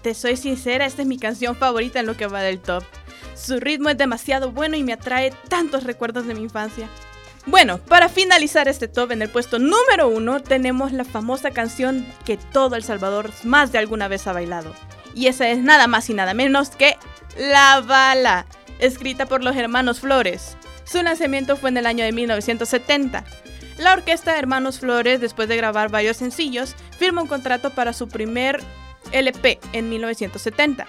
Te 0.00 0.14
soy 0.14 0.38
sincera, 0.38 0.86
esta 0.86 1.02
es 1.02 1.08
mi 1.08 1.18
canción 1.18 1.54
favorita 1.54 2.00
en 2.00 2.06
lo 2.06 2.16
que 2.16 2.26
va 2.26 2.40
del 2.40 2.58
top. 2.58 2.82
Su 3.34 3.60
ritmo 3.60 3.90
es 3.90 3.98
demasiado 3.98 4.52
bueno 4.52 4.78
y 4.78 4.82
me 4.82 4.94
atrae 4.94 5.34
tantos 5.50 5.84
recuerdos 5.84 6.26
de 6.26 6.32
mi 6.32 6.44
infancia. 6.44 6.88
Bueno, 7.46 7.78
para 7.78 8.08
finalizar 8.08 8.68
este 8.68 8.86
top 8.86 9.10
en 9.12 9.22
el 9.22 9.28
puesto 9.28 9.58
número 9.58 10.06
uno 10.08 10.40
tenemos 10.40 10.92
la 10.92 11.04
famosa 11.04 11.50
canción 11.50 12.06
que 12.24 12.36
todo 12.36 12.76
El 12.76 12.84
Salvador 12.84 13.30
más 13.42 13.72
de 13.72 13.78
alguna 13.78 14.06
vez 14.06 14.26
ha 14.28 14.32
bailado. 14.32 14.72
Y 15.14 15.26
esa 15.26 15.48
es 15.48 15.58
nada 15.58 15.88
más 15.88 16.08
y 16.08 16.14
nada 16.14 16.34
menos 16.34 16.70
que 16.70 16.96
La 17.36 17.80
Bala, 17.80 18.46
escrita 18.78 19.26
por 19.26 19.42
los 19.42 19.56
hermanos 19.56 20.00
Flores. 20.00 20.56
Su 20.84 21.02
lanzamiento 21.02 21.56
fue 21.56 21.70
en 21.70 21.78
el 21.78 21.86
año 21.86 22.04
de 22.04 22.12
1970. 22.12 23.24
La 23.78 23.94
orquesta 23.94 24.38
Hermanos 24.38 24.78
Flores, 24.78 25.20
después 25.20 25.48
de 25.48 25.56
grabar 25.56 25.90
varios 25.90 26.18
sencillos, 26.18 26.76
firma 26.98 27.22
un 27.22 27.28
contrato 27.28 27.70
para 27.70 27.92
su 27.92 28.08
primer 28.08 28.62
LP 29.10 29.58
en 29.72 29.88
1970. 29.88 30.86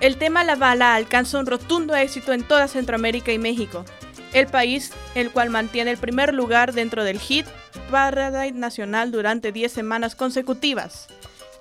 El 0.00 0.18
tema 0.18 0.44
La 0.44 0.56
Bala 0.56 0.94
alcanza 0.94 1.38
un 1.38 1.46
rotundo 1.46 1.94
éxito 1.94 2.34
en 2.34 2.42
toda 2.42 2.68
Centroamérica 2.68 3.32
y 3.32 3.38
México, 3.38 3.84
el 4.36 4.46
país 4.48 4.92
el 5.14 5.30
cual 5.30 5.48
mantiene 5.48 5.90
el 5.90 5.96
primer 5.96 6.34
lugar 6.34 6.74
dentro 6.74 7.04
del 7.04 7.18
hit 7.18 7.46
Parade 7.90 8.52
Nacional 8.52 9.10
durante 9.10 9.50
10 9.50 9.72
semanas 9.72 10.14
consecutivas, 10.14 11.08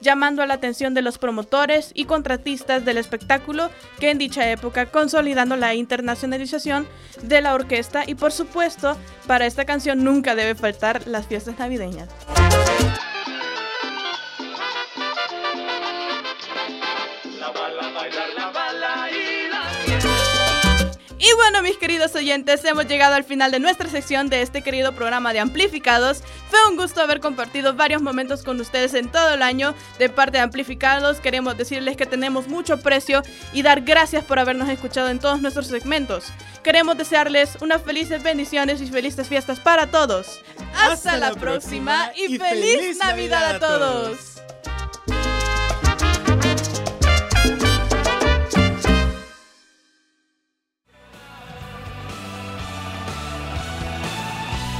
llamando 0.01 0.41
a 0.41 0.46
la 0.46 0.55
atención 0.55 0.94
de 0.94 1.01
los 1.01 1.17
promotores 1.17 1.91
y 1.94 2.03
contratistas 2.03 2.84
del 2.84 2.98
espectáculo 2.98 3.70
que 4.00 4.12
en 4.12 4.17
dicha 4.17 4.51
época 4.51 4.88
consolidando 4.88 5.55
la 5.55 5.74
internacionalización 5.74 6.86
de 7.22 7.41
la 7.41 7.53
orquesta 7.53 8.03
y 8.05 8.15
por 8.15 8.34
supuesto 8.34 8.98
para 9.25 9.46
esta 9.46 9.63
canción 9.63 10.03
nunca 10.03 10.36
debe 10.36 10.53
faltar 10.53 11.08
las 11.08 11.27
fiestas 11.27 11.58
navideñas. 11.58 12.10
Y 21.18 21.34
bueno, 21.36 21.62
mis 21.62 21.78
queridos 21.78 22.14
oyentes, 22.16 22.66
hemos 22.66 22.88
llegado 22.88 23.16
al 23.16 23.24
final 23.24 23.50
de 23.50 23.60
nuestra 23.60 23.90
sección 23.90 24.28
de 24.28 24.42
este 24.42 24.62
querido 24.62 24.92
programa 24.92 25.32
de 25.32 25.40
Amplificados. 25.40 26.22
Fue 26.50 26.60
un 26.70 26.76
gusto 26.76 27.02
haber 27.02 27.22
compartido 27.22 27.74
varios 27.74 28.02
momentos 28.02 28.44
con 28.44 28.60
ustedes 28.60 28.94
en 28.94 29.10
todo 29.10 29.34
el 29.34 29.42
año. 29.42 29.74
De 29.98 30.10
parte 30.10 30.38
de 30.38 30.44
Amplificados, 30.44 31.22
queremos 31.22 31.58
decirles 31.58 31.96
que 31.96 32.06
tenemos 32.06 32.50
mucho 32.50 32.82
precio 32.82 33.22
y 33.54 33.62
dar 33.62 33.82
gracias 33.82 34.26
por 34.26 34.40
habernos 34.40 34.68
escuchado 34.68 35.08
en 35.10 35.20
todos 35.20 35.42
nuestros 35.42 35.68
segmentos. 35.68 36.26
Queremos 36.64 36.98
desearles 36.98 37.58
unas 37.62 37.82
felices 37.82 38.22
bendiciones 38.22 38.82
y 38.82 38.88
felices 38.88 39.30
fiestas 39.30 39.62
para 39.62 39.88
todos. 39.88 40.42
Hasta, 40.76 41.16
la, 41.16 41.32
próxima 41.34 42.12
y, 42.16 42.38
feliz, 42.38 42.98
Navidad, 42.98 43.56
a 43.56 43.60
todos. 43.60 44.35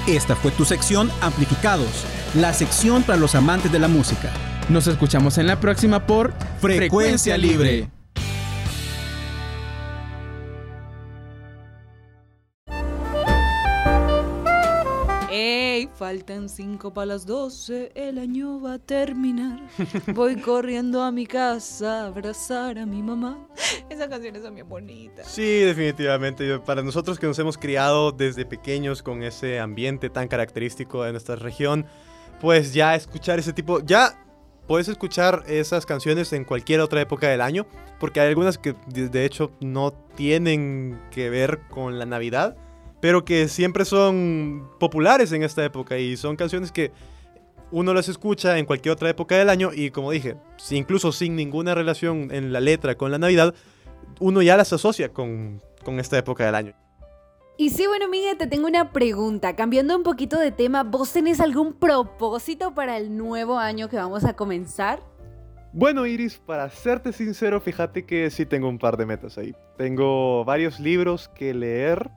Esta 0.08 0.36
fue 0.36 0.52
tu 0.52 0.66
sección 0.66 1.10
Amplificados, 1.22 2.06
la 2.36 2.54
sección 2.54 3.02
para 3.02 3.18
los 3.18 3.34
amantes 3.34 3.72
de 3.72 3.80
la 3.80 3.88
música. 3.88 4.32
Nos 4.70 4.86
escuchamos 4.86 5.40
en 5.40 5.48
la 5.48 5.60
próxima 5.60 6.06
por 6.06 6.32
Frecuencia 6.60 7.38
Libre. 7.38 7.95
Faltan 15.98 16.50
cinco 16.50 16.94
para 16.94 17.06
las 17.06 17.26
12, 17.26 17.94
el 17.96 18.18
año 18.18 18.60
va 18.60 18.74
a 18.74 18.80
terminar. 18.80 19.62
Voy 20.14 20.36
corriendo 20.42 21.02
a 21.02 21.10
mi 21.10 21.26
casa 21.26 22.04
a 22.04 22.08
abrazar 22.08 22.78
a 22.78 22.86
mi 22.86 23.02
mamá. 23.02 23.48
Esas 23.90 24.10
canciones 24.10 24.42
son 24.42 24.56
bien 24.56 24.68
bonitas. 24.68 25.26
Sí, 25.26 25.60
definitivamente. 25.60 26.60
Para 26.60 26.82
nosotros 26.82 27.18
que 27.18 27.28
nos 27.28 27.40
hemos 27.40 27.58
criado 27.58 28.12
desde 28.12 28.46
pequeños 28.46 29.02
con 29.02 29.24
ese 29.24 29.62
ambiente 29.62 30.10
tan 30.10 30.28
característico 30.28 31.04
de 31.04 31.14
nuestra 31.14 31.38
región, 31.38 31.86
pues 32.42 32.74
ya 32.74 32.94
escuchar 32.96 33.40
ese 33.40 33.54
tipo, 33.54 33.80
ya 33.80 34.22
puedes 34.68 34.90
escuchar 34.90 35.44
esas 35.48 35.86
canciones 35.86 36.34
en 36.34 36.44
cualquier 36.44 36.82
otra 36.82 37.00
época 37.00 37.30
del 37.30 37.40
año, 37.40 37.68
porque 38.02 38.20
hay 38.20 38.28
algunas 38.28 38.58
que 38.58 38.76
de 38.86 39.24
hecho 39.24 39.52
no 39.62 39.92
tienen 40.16 41.00
que 41.10 41.30
ver 41.30 41.62
con 41.70 42.00
la 42.00 42.06
Navidad, 42.06 42.58
pero 43.00 43.26
que 43.26 43.48
siempre 43.48 43.86
son 43.86 44.70
populares 44.80 45.32
en 45.32 45.44
esta 45.44 45.64
época 45.64 45.98
y 45.98 46.18
son 46.18 46.36
canciones 46.36 46.72
que 46.72 46.92
uno 47.72 47.94
las 47.94 48.10
escucha 48.10 48.58
en 48.58 48.66
cualquier 48.66 48.94
otra 48.94 49.10
época 49.10 49.36
del 49.36 49.50
año 49.50 49.72
y 49.74 49.92
como 49.92 50.12
dije, 50.12 50.38
incluso 50.72 51.12
sin 51.12 51.36
ninguna 51.36 51.76
relación 51.76 52.30
en 52.32 52.54
la 52.54 52.60
letra 52.60 52.96
con 52.96 53.12
la 53.12 53.18
Navidad, 53.18 53.54
uno 54.20 54.42
ya 54.42 54.58
las 54.58 54.72
asocia 54.72 55.10
con, 55.10 55.62
con 55.84 56.00
esta 56.00 56.18
época 56.18 56.46
del 56.46 56.56
año. 56.56 56.74
Y 57.58 57.70
sí, 57.70 57.88
bueno, 57.88 58.10
Miguel, 58.10 58.38
te 58.38 58.48
tengo 58.48 58.68
una 58.68 58.92
pregunta. 58.92 59.56
Cambiando 59.56 59.96
un 59.96 60.04
poquito 60.04 60.38
de 60.38 60.52
tema, 60.52 60.84
¿vos 60.84 61.14
tenés 61.14 61.40
algún 61.40 61.74
propósito 61.74 62.74
para 62.74 62.98
el 62.98 63.16
nuevo 63.16 63.58
año 63.58 63.88
que 63.88 63.96
vamos 63.96 64.26
a 64.26 64.36
comenzar? 64.36 65.02
Bueno, 65.72 66.06
Iris, 66.06 66.38
para 66.38 66.70
serte 66.70 67.14
sincero, 67.14 67.62
fíjate 67.62 68.06
que 68.06 68.30
sí 68.30 68.46
tengo 68.46 68.68
un 68.68 68.78
par 68.78 68.98
de 68.98 69.06
metas 69.06 69.38
ahí. 69.38 69.56
Tengo 69.78 70.44
varios 70.44 70.82
libros 70.82 71.30
que 71.30 71.54
leer 71.54 72.10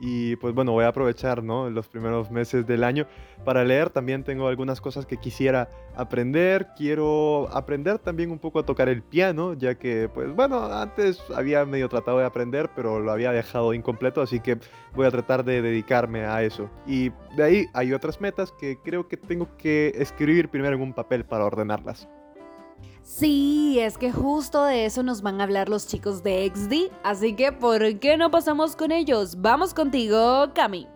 y 0.00 0.36
pues 0.36 0.54
bueno, 0.54 0.72
voy 0.72 0.84
a 0.84 0.88
aprovechar, 0.88 1.42
¿no? 1.42 1.68
Los 1.68 1.86
primeros 1.88 2.30
meses 2.30 2.66
del 2.66 2.84
año 2.84 3.06
para 3.44 3.64
leer. 3.64 3.90
También 3.90 4.24
tengo 4.24 4.48
algunas 4.48 4.80
cosas 4.80 5.04
que 5.04 5.18
quisiera 5.18 5.68
aprender. 5.94 6.68
Quiero 6.76 7.48
aprender 7.52 7.98
también 7.98 8.30
un 8.30 8.38
poco 8.38 8.60
a 8.60 8.64
tocar 8.64 8.88
el 8.88 9.02
piano, 9.02 9.54
ya 9.54 9.74
que 9.74 10.08
pues 10.12 10.34
bueno, 10.34 10.64
antes 10.64 11.22
había 11.34 11.64
medio 11.66 11.88
tratado 11.88 12.18
de 12.18 12.24
aprender, 12.24 12.70
pero 12.74 12.98
lo 12.98 13.12
había 13.12 13.32
dejado 13.32 13.74
incompleto, 13.74 14.22
así 14.22 14.40
que 14.40 14.58
voy 14.94 15.06
a 15.06 15.10
tratar 15.10 15.44
de 15.44 15.60
dedicarme 15.60 16.24
a 16.24 16.42
eso. 16.42 16.70
Y 16.86 17.10
de 17.36 17.42
ahí 17.42 17.66
hay 17.74 17.92
otras 17.92 18.20
metas 18.20 18.52
que 18.52 18.78
creo 18.82 19.06
que 19.06 19.18
tengo 19.18 19.56
que 19.58 19.92
escribir 19.96 20.48
primero 20.48 20.76
en 20.76 20.82
un 20.82 20.94
papel 20.94 21.24
para 21.24 21.44
ordenarlas. 21.44 22.08
Sí, 23.02 23.78
es 23.80 23.98
que 23.98 24.12
justo 24.12 24.64
de 24.64 24.86
eso 24.86 25.02
nos 25.02 25.22
van 25.22 25.40
a 25.40 25.44
hablar 25.44 25.68
los 25.68 25.86
chicos 25.86 26.22
de 26.22 26.50
XD, 26.54 26.92
así 27.02 27.34
que 27.34 27.52
¿por 27.52 27.98
qué 27.98 28.16
no 28.16 28.30
pasamos 28.30 28.76
con 28.76 28.92
ellos? 28.92 29.40
Vamos 29.40 29.74
contigo, 29.74 30.50
Cami. 30.54 30.86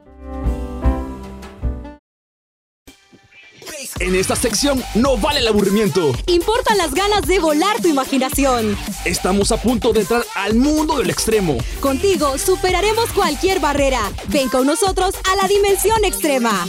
En 4.00 4.14
esta 4.14 4.34
sección 4.34 4.82
no 4.94 5.16
vale 5.16 5.38
el 5.38 5.48
aburrimiento. 5.48 6.12
Importan 6.26 6.76
las 6.78 6.94
ganas 6.94 7.26
de 7.26 7.38
volar 7.38 7.80
tu 7.80 7.88
imaginación. 7.88 8.76
Estamos 9.04 9.52
a 9.52 9.56
punto 9.56 9.92
de 9.92 10.00
entrar 10.00 10.24
al 10.34 10.54
mundo 10.54 10.98
del 10.98 11.10
extremo. 11.10 11.58
Contigo 11.80 12.36
superaremos 12.36 13.12
cualquier 13.12 13.60
barrera. 13.60 14.00
Ven 14.28 14.48
con 14.48 14.66
nosotros 14.66 15.14
a 15.30 15.36
la 15.36 15.48
dimensión 15.48 16.04
extrema. 16.04 16.66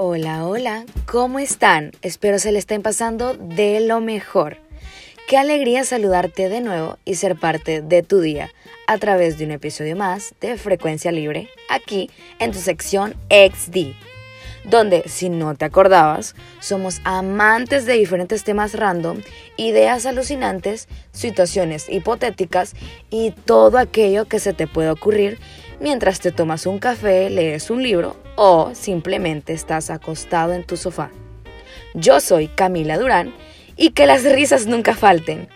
Hola, 0.00 0.46
hola, 0.46 0.84
¿cómo 1.06 1.40
están? 1.40 1.90
Espero 2.02 2.38
se 2.38 2.52
le 2.52 2.60
estén 2.60 2.82
pasando 2.82 3.34
de 3.34 3.80
lo 3.80 4.00
mejor. 4.00 4.58
Qué 5.26 5.36
alegría 5.36 5.82
saludarte 5.82 6.48
de 6.48 6.60
nuevo 6.60 6.98
y 7.04 7.16
ser 7.16 7.34
parte 7.34 7.82
de 7.82 8.04
tu 8.04 8.20
día 8.20 8.48
a 8.86 8.98
través 8.98 9.38
de 9.38 9.46
un 9.46 9.50
episodio 9.50 9.96
más 9.96 10.36
de 10.40 10.56
Frecuencia 10.56 11.10
Libre 11.10 11.48
aquí 11.68 12.10
en 12.38 12.52
tu 12.52 12.60
sección 12.60 13.16
XD, 13.28 13.96
donde 14.62 15.02
si 15.08 15.30
no 15.30 15.56
te 15.56 15.64
acordabas, 15.64 16.36
somos 16.60 17.00
amantes 17.02 17.84
de 17.84 17.94
diferentes 17.94 18.44
temas 18.44 18.74
random, 18.74 19.22
ideas 19.56 20.06
alucinantes, 20.06 20.86
situaciones 21.10 21.88
hipotéticas 21.88 22.74
y 23.10 23.32
todo 23.32 23.78
aquello 23.78 24.26
que 24.26 24.38
se 24.38 24.52
te 24.52 24.68
puede 24.68 24.90
ocurrir 24.90 25.40
mientras 25.80 26.20
te 26.20 26.32
tomas 26.32 26.66
un 26.66 26.78
café, 26.78 27.30
lees 27.30 27.70
un 27.70 27.82
libro 27.82 28.16
o 28.36 28.70
simplemente 28.74 29.52
estás 29.52 29.90
acostado 29.90 30.52
en 30.52 30.64
tu 30.64 30.76
sofá. 30.76 31.10
Yo 31.94 32.20
soy 32.20 32.48
Camila 32.48 32.98
Durán 32.98 33.34
y 33.76 33.90
que 33.90 34.06
las 34.06 34.24
risas 34.24 34.66
nunca 34.66 34.94
falten. 34.94 35.48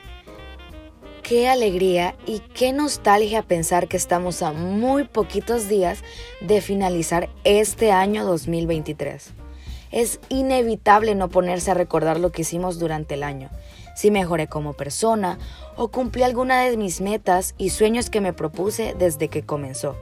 Qué 1.23 1.49
alegría 1.49 2.17
y 2.27 2.41
qué 2.41 2.73
nostalgia 2.73 3.43
pensar 3.43 3.89
que 3.89 3.97
estamos 3.97 4.43
a 4.43 4.53
muy 4.53 5.05
poquitos 5.05 5.69
días 5.69 6.03
de 6.41 6.61
finalizar 6.61 7.29
este 7.45 7.93
año 7.93 8.25
2023. 8.25 9.31
Es 9.93 10.21
inevitable 10.31 11.15
no 11.15 11.29
ponerse 11.29 11.71
a 11.71 11.75
recordar 11.75 12.19
lo 12.19 12.33
que 12.33 12.43
hicimos 12.43 12.79
durante 12.79 13.15
el 13.15 13.23
año, 13.23 13.51
si 13.95 14.11
mejoré 14.11 14.49
como 14.49 14.73
persona 14.73 15.39
o 15.77 15.89
cumplí 15.89 16.23
alguna 16.23 16.63
de 16.63 16.77
mis 16.77 17.01
metas 17.01 17.55
y 17.59 17.71
sueños 17.71 18.11
que 18.11 18.21
me 18.21 18.33
propuse 18.33 18.95
desde 18.99 19.29
que 19.29 19.43
comenzó. 19.43 19.97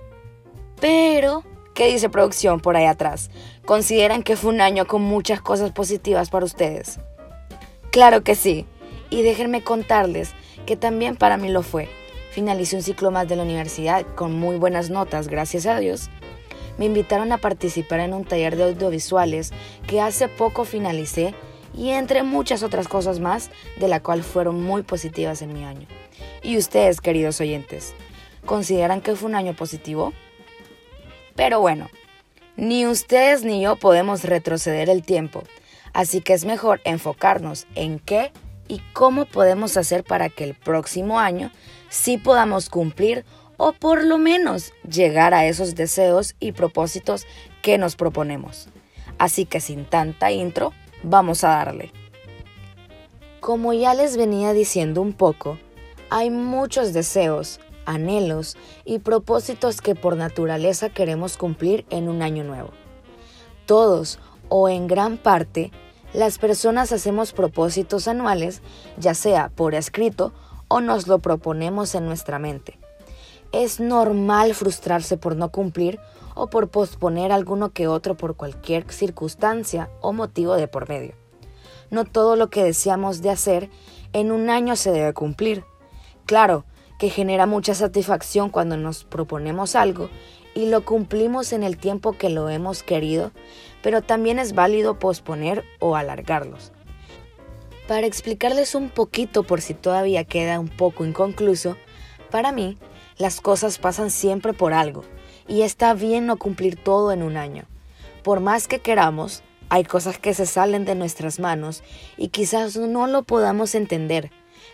Pero, 0.81 1.45
¿qué 1.75 1.89
dice 1.89 2.09
producción 2.09 2.61
por 2.61 2.77
ahí 2.77 2.87
atrás? 2.87 3.31
¿Consideran 3.67 4.23
que 4.23 4.37
fue 4.37 4.53
un 4.53 4.61
año 4.61 4.87
con 4.87 5.03
muchas 5.03 5.41
cosas 5.41 5.73
positivas 5.73 6.31
para 6.31 6.47
ustedes? 6.47 6.99
Claro 7.91 8.23
que 8.23 8.35
sí. 8.35 8.67
Y 9.11 9.23
déjenme 9.23 9.63
contarles 9.63 10.33
que 10.65 10.77
también 10.77 11.17
para 11.17 11.37
mí 11.37 11.49
lo 11.49 11.63
fue. 11.63 11.89
Finalicé 12.31 12.77
un 12.77 12.83
ciclo 12.83 13.11
más 13.11 13.29
de 13.29 13.37
la 13.37 13.43
universidad 13.43 14.07
con 14.15 14.33
muy 14.33 14.57
buenas 14.57 14.89
notas, 14.89 15.29
gracias 15.29 15.67
a 15.67 15.79
Dios. 15.81 16.09
Me 16.79 16.87
invitaron 16.87 17.33
a 17.33 17.39
participar 17.39 18.01
en 18.01 18.15
un 18.15 18.25
taller 18.25 18.57
de 18.57 18.65
audiovisuales 18.65 19.53
que 19.87 20.01
hace 20.01 20.29
poco 20.29 20.65
finalicé 20.65 21.35
y 21.75 21.91
entre 21.91 22.23
muchas 22.23 22.63
otras 22.63 22.89
cosas 22.89 23.21
más, 23.21 23.51
de 23.79 23.89
la 23.89 24.01
cual 24.01 24.23
fueron 24.23 24.63
muy 24.63 24.83
positivas 24.83 25.43
en 25.43 25.53
mi 25.53 25.65
año. 25.65 25.87
¿Y 26.43 26.57
ustedes, 26.57 27.01
queridos 27.01 27.41
oyentes, 27.41 27.95
consideran 28.47 29.01
que 29.01 29.15
fue 29.15 29.29
un 29.29 29.35
año 29.35 29.55
positivo? 29.55 30.13
Pero 31.41 31.59
bueno, 31.59 31.89
ni 32.59 32.87
ustedes 32.87 33.45
ni 33.45 33.63
yo 33.63 33.77
podemos 33.77 34.25
retroceder 34.25 34.91
el 34.91 35.03
tiempo, 35.03 35.43
así 35.95 36.21
que 36.21 36.35
es 36.35 36.45
mejor 36.45 36.83
enfocarnos 36.85 37.67
en 37.75 37.99
qué 37.99 38.31
y 38.69 38.83
cómo 38.93 39.25
podemos 39.25 39.79
hacer 39.79 40.05
para 40.05 40.29
que 40.29 40.45
el 40.45 40.53
próximo 40.53 41.19
año 41.19 41.51
sí 41.89 42.19
podamos 42.19 42.69
cumplir 42.69 43.25
o 43.57 43.73
por 43.73 44.05
lo 44.05 44.19
menos 44.19 44.75
llegar 44.87 45.33
a 45.33 45.47
esos 45.47 45.75
deseos 45.75 46.37
y 46.41 46.53
propósitos 46.53 47.27
que 47.63 47.79
nos 47.79 47.97
proponemos. 47.97 48.69
Así 49.17 49.47
que 49.47 49.63
sin 49.63 49.87
tanta 49.87 50.31
intro, 50.31 50.75
vamos 51.03 51.43
a 51.43 51.53
darle. 51.53 51.91
Como 53.41 53.73
ya 53.73 53.95
les 53.95 54.19
venía 54.19 54.53
diciendo 54.53 55.01
un 55.01 55.15
poco, 55.15 55.59
hay 56.11 56.29
muchos 56.29 56.93
deseos, 56.93 57.61
anhelos 57.95 58.57
y 58.85 58.99
propósitos 59.01 59.81
que 59.81 59.95
por 59.95 60.17
naturaleza 60.17 60.89
queremos 60.89 61.37
cumplir 61.37 61.85
en 61.91 62.09
un 62.09 62.23
año 62.23 62.45
nuevo. 62.45 62.71
Todos, 63.67 64.19
o 64.49 64.69
en 64.69 64.87
gran 64.87 65.17
parte, 65.17 65.71
las 66.13 66.39
personas 66.39 66.93
hacemos 66.93 67.33
propósitos 67.33 68.09
anuales, 68.09 68.63
ya 68.99 69.15
sea 69.15 69.49
por 69.49 69.75
escrito 69.75 70.33
o 70.69 70.81
nos 70.81 71.07
lo 71.07 71.19
proponemos 71.19 71.95
en 71.95 72.05
nuestra 72.07 72.39
mente. 72.39 72.79
Es 73.53 73.81
normal 73.81 74.55
frustrarse 74.55 75.17
por 75.17 75.37
no 75.37 75.51
cumplir 75.51 75.99
o 76.35 76.49
por 76.49 76.69
posponer 76.69 77.33
alguno 77.33 77.71
que 77.71 77.89
otro 77.89 78.17
por 78.17 78.37
cualquier 78.37 78.91
circunstancia 78.93 79.91
o 80.01 80.13
motivo 80.13 80.55
de 80.55 80.69
por 80.69 80.89
medio. 80.89 81.15
No 81.91 82.05
todo 82.05 82.37
lo 82.37 82.51
que 82.51 82.63
deseamos 82.63 83.21
de 83.21 83.31
hacer 83.31 83.71
en 84.13 84.31
un 84.31 84.51
año 84.51 84.77
se 84.77 84.93
debe 84.93 85.13
cumplir. 85.13 85.65
Claro, 86.27 86.65
que 87.01 87.09
genera 87.09 87.47
mucha 87.47 87.75
satisfacción 87.75 88.51
cuando 88.51 88.77
nos 88.77 89.05
proponemos 89.05 89.75
algo 89.75 90.11
y 90.55 90.67
lo 90.67 90.85
cumplimos 90.85 91.55
en 91.55 91.63
el 91.63 91.79
tiempo 91.79 92.13
que 92.13 92.29
lo 92.29 92.51
hemos 92.51 92.83
querido, 92.83 93.33
pero 93.83 94.03
también 94.03 94.39
es 94.39 94.53
válido 94.53 94.99
posponer 94.99 95.65
o 95.79 95.97
alargarlos. 95.97 96.73
Para 97.89 98.07
explicarles 98.07 98.75
un 98.75 98.91
poquito 98.91 99.45
por 99.45 99.63
si 99.63 99.73
todavía 99.73 100.25
queda 100.25 100.61
un 100.61 100.69
poco 100.69 101.07
inconcluso, 101.07 101.79
para 102.31 102.53
mí 102.53 102.77
las 103.17 103.41
cosas 103.41 103.79
pasan 103.79 104.11
siempre 104.11 104.53
por 104.53 104.75
algo 104.75 105.03
y 105.49 105.63
está 105.63 105.95
bien 105.95 106.27
no 106.27 106.37
cumplir 106.37 106.77
todo 106.77 107.13
en 107.13 107.23
un 107.23 107.39
año. 107.39 107.65
Por 108.23 108.41
más 108.41 108.69
que 108.69 108.81
queramos, 108.81 109.43
hay 109.71 109.85
cosas 109.85 110.19
que 110.19 110.35
se 110.35 110.45
salen 110.45 110.85
de 110.85 110.97
nuestras 110.97 111.41
manos 111.41 111.83
y 112.19 112.29
quizás 112.29 112.77
no 112.77 113.07
lo 113.07 113.23
podamos 113.23 113.75
entender, 113.75 114.31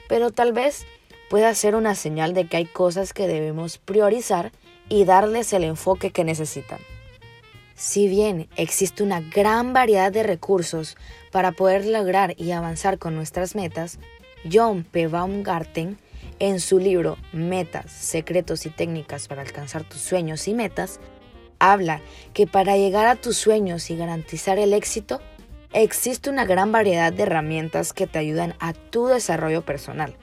pero 0.08 0.32
tal 0.32 0.52
vez 0.52 0.86
puede 1.28 1.54
ser 1.54 1.74
una 1.74 1.94
señal 1.94 2.34
de 2.34 2.46
que 2.46 2.56
hay 2.56 2.66
cosas 2.66 3.12
que 3.12 3.28
debemos 3.28 3.78
priorizar 3.78 4.52
y 4.88 5.04
darles 5.04 5.52
el 5.52 5.64
enfoque 5.64 6.10
que 6.10 6.24
necesitan. 6.24 6.78
Si 7.74 8.08
bien 8.08 8.48
existe 8.56 9.02
una 9.02 9.20
gran 9.20 9.72
variedad 9.72 10.10
de 10.10 10.22
recursos 10.22 10.96
para 11.30 11.52
poder 11.52 11.84
lograr 11.84 12.34
y 12.38 12.52
avanzar 12.52 12.98
con 12.98 13.14
nuestras 13.14 13.54
metas, 13.54 13.98
John 14.50 14.84
P. 14.84 15.08
Baumgarten, 15.08 15.98
en 16.38 16.60
su 16.60 16.78
libro 16.78 17.16
Metas, 17.32 17.90
Secretos 17.90 18.66
y 18.66 18.70
Técnicas 18.70 19.28
para 19.28 19.42
alcanzar 19.42 19.84
tus 19.84 20.00
sueños 20.00 20.48
y 20.48 20.54
metas, 20.54 21.00
habla 21.58 22.00
que 22.34 22.46
para 22.46 22.76
llegar 22.76 23.06
a 23.06 23.16
tus 23.16 23.36
sueños 23.36 23.90
y 23.90 23.96
garantizar 23.96 24.58
el 24.58 24.72
éxito, 24.72 25.20
existe 25.72 26.30
una 26.30 26.44
gran 26.44 26.72
variedad 26.72 27.12
de 27.12 27.24
herramientas 27.24 27.92
que 27.92 28.06
te 28.06 28.18
ayudan 28.18 28.54
a 28.58 28.72
tu 28.72 29.06
desarrollo 29.06 29.64
personal. 29.64 30.16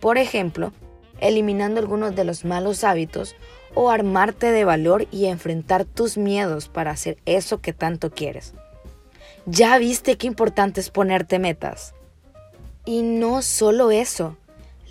Por 0.00 0.18
ejemplo, 0.18 0.72
eliminando 1.20 1.80
algunos 1.80 2.14
de 2.14 2.24
los 2.24 2.44
malos 2.44 2.84
hábitos 2.84 3.34
o 3.74 3.90
armarte 3.90 4.50
de 4.52 4.64
valor 4.64 5.06
y 5.10 5.26
enfrentar 5.26 5.84
tus 5.84 6.16
miedos 6.16 6.68
para 6.68 6.90
hacer 6.90 7.18
eso 7.26 7.60
que 7.60 7.72
tanto 7.72 8.10
quieres. 8.10 8.54
Ya 9.46 9.78
viste 9.78 10.16
qué 10.16 10.26
importante 10.26 10.80
es 10.80 10.90
ponerte 10.90 11.38
metas. 11.38 11.94
Y 12.84 13.02
no 13.02 13.42
solo 13.42 13.90
eso. 13.90 14.36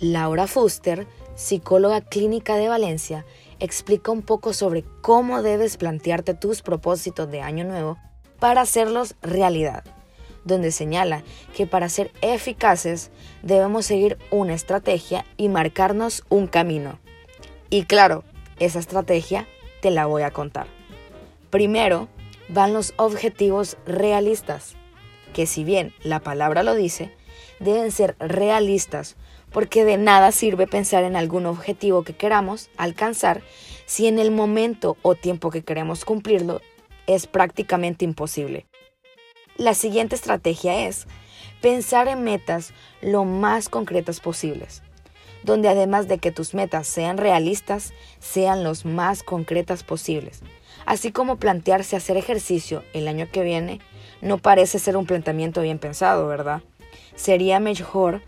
Laura 0.00 0.46
Fuster, 0.46 1.06
psicóloga 1.34 2.00
clínica 2.00 2.56
de 2.56 2.68
Valencia, 2.68 3.24
explica 3.60 4.12
un 4.12 4.22
poco 4.22 4.52
sobre 4.52 4.84
cómo 5.00 5.42
debes 5.42 5.76
plantearte 5.76 6.34
tus 6.34 6.62
propósitos 6.62 7.30
de 7.30 7.40
año 7.40 7.64
nuevo 7.64 7.98
para 8.38 8.60
hacerlos 8.60 9.16
realidad 9.22 9.84
donde 10.44 10.70
señala 10.70 11.22
que 11.54 11.66
para 11.66 11.88
ser 11.88 12.10
eficaces 12.22 13.10
debemos 13.42 13.86
seguir 13.86 14.18
una 14.30 14.54
estrategia 14.54 15.24
y 15.36 15.48
marcarnos 15.48 16.24
un 16.28 16.46
camino. 16.46 16.98
Y 17.70 17.84
claro, 17.84 18.24
esa 18.58 18.78
estrategia 18.78 19.46
te 19.80 19.90
la 19.90 20.06
voy 20.06 20.22
a 20.22 20.30
contar. 20.30 20.66
Primero 21.50 22.08
van 22.48 22.72
los 22.72 22.94
objetivos 22.96 23.76
realistas, 23.86 24.74
que 25.32 25.46
si 25.46 25.64
bien 25.64 25.92
la 26.02 26.20
palabra 26.20 26.62
lo 26.62 26.74
dice, 26.74 27.12
deben 27.60 27.90
ser 27.92 28.16
realistas, 28.18 29.16
porque 29.52 29.84
de 29.84 29.96
nada 29.96 30.32
sirve 30.32 30.66
pensar 30.66 31.04
en 31.04 31.16
algún 31.16 31.46
objetivo 31.46 32.04
que 32.04 32.14
queramos 32.14 32.70
alcanzar 32.76 33.42
si 33.86 34.06
en 34.06 34.18
el 34.18 34.30
momento 34.30 34.96
o 35.02 35.14
tiempo 35.14 35.50
que 35.50 35.62
queremos 35.62 36.04
cumplirlo 36.04 36.60
es 37.06 37.26
prácticamente 37.26 38.04
imposible. 38.04 38.66
La 39.58 39.74
siguiente 39.74 40.14
estrategia 40.14 40.86
es 40.86 41.08
pensar 41.60 42.06
en 42.06 42.22
metas 42.22 42.72
lo 43.02 43.24
más 43.24 43.68
concretas 43.68 44.20
posibles, 44.20 44.84
donde 45.42 45.68
además 45.68 46.06
de 46.06 46.18
que 46.18 46.30
tus 46.30 46.54
metas 46.54 46.86
sean 46.86 47.18
realistas, 47.18 47.92
sean 48.20 48.62
los 48.62 48.84
más 48.84 49.24
concretas 49.24 49.82
posibles. 49.82 50.42
Así 50.86 51.10
como 51.10 51.38
plantearse 51.38 51.96
hacer 51.96 52.16
ejercicio 52.16 52.84
el 52.92 53.08
año 53.08 53.26
que 53.32 53.42
viene 53.42 53.80
no 54.20 54.38
parece 54.38 54.78
ser 54.78 54.96
un 54.96 55.06
planteamiento 55.06 55.60
bien 55.60 55.80
pensado, 55.80 56.28
¿verdad? 56.28 56.62
Sería 57.16 57.58
mejor 57.58 58.22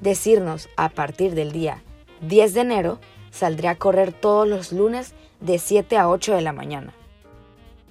decirnos 0.00 0.70
a 0.78 0.88
partir 0.88 1.34
del 1.34 1.52
día 1.52 1.82
10 2.22 2.54
de 2.54 2.60
enero 2.62 2.98
saldré 3.30 3.68
a 3.68 3.76
correr 3.76 4.14
todos 4.14 4.48
los 4.48 4.72
lunes 4.72 5.12
de 5.40 5.58
7 5.58 5.98
a 5.98 6.08
8 6.08 6.36
de 6.36 6.40
la 6.40 6.54
mañana. 6.54 6.94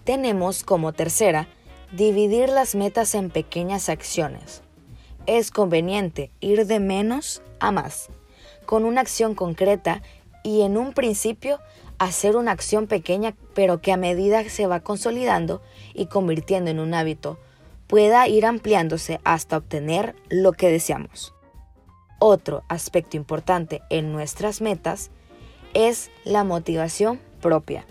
Tenemos 0.06 0.64
como 0.64 0.92
tercera, 0.92 1.48
dividir 1.92 2.50
las 2.50 2.76
metas 2.76 3.16
en 3.16 3.30
pequeñas 3.30 3.90
acciones. 3.90 4.62
Es 5.26 5.52
conveniente 5.52 6.32
ir 6.40 6.66
de 6.66 6.80
menos 6.80 7.42
a 7.60 7.72
más, 7.72 8.10
con 8.66 8.86
una 8.86 9.02
acción 9.02 9.36
concreta 9.36 10.02
y 10.44 10.62
en 10.62 10.78
un 10.78 10.94
principio 10.94 11.60
hacer 11.98 12.36
una 12.36 12.52
acción 12.52 12.88
pequeña 12.88 13.36
pero 13.54 13.82
que 13.82 13.92
a 13.92 13.98
medida 13.98 14.48
se 14.50 14.68
va 14.68 14.80
consolidando 14.80 15.62
y 15.94 16.06
convirtiendo 16.06 16.72
en 16.72 16.80
un 16.80 16.94
hábito, 16.94 17.38
pueda 17.88 18.28
ir 18.28 18.46
ampliándose 18.46 19.20
hasta 19.24 19.58
obtener 19.58 20.16
lo 20.30 20.54
que 20.54 20.70
deseamos. 20.70 21.34
Otro 22.20 22.64
aspecto 22.68 23.18
importante 23.18 23.82
en 23.90 24.12
nuestras 24.12 24.62
metas 24.62 25.10
es 25.74 26.12
la 26.24 26.44
motivación 26.44 27.20
propia. 27.42 27.86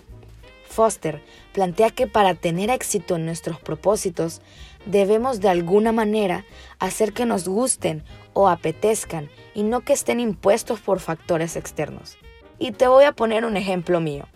Foster 0.69 1.23
plantea 1.53 1.91
que 1.91 2.07
para 2.07 2.35
tener 2.35 2.71
éxito 2.71 3.17
en 3.17 3.27
nuestros 3.27 3.61
propósitos 3.61 4.41
debemos 4.87 5.41
de 5.41 5.49
alguna 5.49 5.93
manera 5.93 6.45
hacer 6.79 7.13
que 7.13 7.27
nos 7.27 7.49
gusten 7.49 8.05
o 8.33 8.49
apetezcan 8.49 9.29
y 9.55 9.63
no 9.63 9.81
que 9.81 9.93
estén 9.93 10.21
impuestos 10.21 10.81
por 10.81 11.01
factores 11.01 11.57
externos. 11.57 12.17
Y 12.59 12.73
te 12.73 12.87
voy 12.87 13.05
a 13.05 13.13
poner 13.13 13.45
un 13.45 13.57
ejemplo 13.57 14.01
mío. 14.01 14.27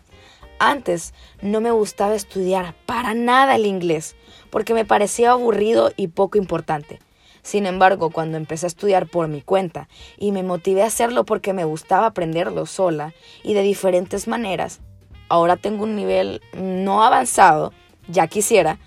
Antes 0.59 1.13
no 1.41 1.61
me 1.61 1.71
gustaba 1.71 2.15
estudiar 2.15 2.75
para 2.87 3.15
nada 3.15 3.57
el 3.57 3.67
inglés 3.67 4.17
porque 4.51 4.75
me 4.75 4.85
parecía 4.85 5.33
aburrido 5.33 5.93
y 5.97 6.09
poco 6.09 6.39
importante. 6.39 7.01
Sin 7.43 7.67
embargo, 7.67 8.11
cuando 8.11 8.37
empecé 8.37 8.67
a 8.67 8.69
estudiar 8.69 9.09
por 9.09 9.27
mi 9.27 9.43
cuenta 9.43 9.89
y 10.17 10.31
me 10.31 10.45
motivé 10.45 10.85
a 10.85 10.87
hacerlo 10.87 11.25
porque 11.25 11.53
me 11.53 11.65
gustaba 11.65 12.07
aprenderlo 12.07 12.67
sola 12.67 13.13
y 13.43 13.55
de 13.55 13.63
diferentes 13.63 14.29
maneras, 14.29 14.81
ahora 15.33 15.57
tengo 15.57 15.85
un 15.85 15.97
nivel 15.97 16.43
no 16.53 17.03
avanzado, 17.03 17.73
ya 18.07 18.27
quisiera, 18.27 18.79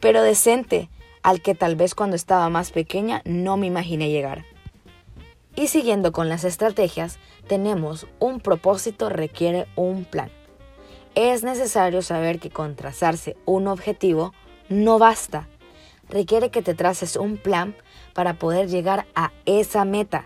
pero 0.00 0.20
decente, 0.20 0.90
al 1.22 1.40
que 1.40 1.54
tal 1.54 1.76
vez 1.76 1.94
cuando 1.94 2.16
estaba 2.16 2.48
más 2.48 2.72
pequeña 2.72 3.22
no 3.24 3.56
me 3.56 3.68
imaginé 3.68 4.10
llegar. 4.10 4.44
Y 5.54 5.68
siguiendo 5.68 6.10
con 6.10 6.28
las 6.28 6.42
estrategias, 6.42 7.20
tenemos 7.46 8.08
un 8.18 8.40
propósito 8.40 9.10
requiere 9.10 9.68
un 9.76 10.04
plan. 10.04 10.32
Es 11.14 11.44
necesario 11.44 12.02
saber 12.02 12.40
que 12.40 12.50
con 12.50 12.74
trazarse 12.74 13.36
un 13.44 13.68
objetivo 13.68 14.34
no 14.68 14.98
basta. 14.98 15.48
Requiere 16.08 16.50
que 16.50 16.62
te 16.62 16.74
traces 16.74 17.14
un 17.14 17.36
plan 17.36 17.76
para 18.12 18.34
poder 18.40 18.68
llegar 18.68 19.06
a 19.14 19.30
esa 19.44 19.84
meta. 19.84 20.24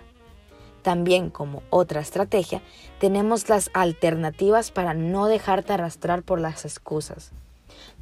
También 0.87 1.31
como 1.31 1.64
otra 1.70 2.01
estrategia, 2.01 2.62
tenemos 3.01 3.49
las 3.49 3.70
alternativas 3.75 4.70
para 4.70 4.94
no 4.94 5.27
dejarte 5.27 5.72
arrastrar 5.72 6.22
por 6.22 6.40
las 6.40 6.64
excusas. 6.64 7.33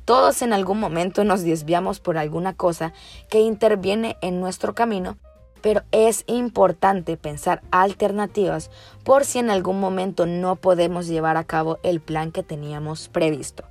Todos 0.05 0.43
en 0.43 0.53
algún 0.53 0.81
momento 0.81 1.25
nos 1.25 1.45
desviamos 1.45 1.99
por 1.99 2.19
alguna 2.19 2.53
cosa 2.53 2.93
que 3.31 3.41
interviene 3.41 4.19
en 4.21 4.39
nuestro 4.39 4.75
camino, 4.75 5.17
pero 5.63 5.83
es 5.93 6.25
importante 6.27 7.17
pensar 7.17 7.63
alternativas 7.71 8.71
por 9.03 9.25
si 9.25 9.39
en 9.39 9.49
algún 9.49 9.81
momento 9.81 10.27
no 10.27 10.57
podemos 10.57 11.07
llevar 11.07 11.39
a 11.39 11.45
cabo 11.45 11.79
el 11.85 12.03
plan 12.03 12.33
que 12.33 12.43
teníamos 12.43 13.09
previsto. 13.09 13.65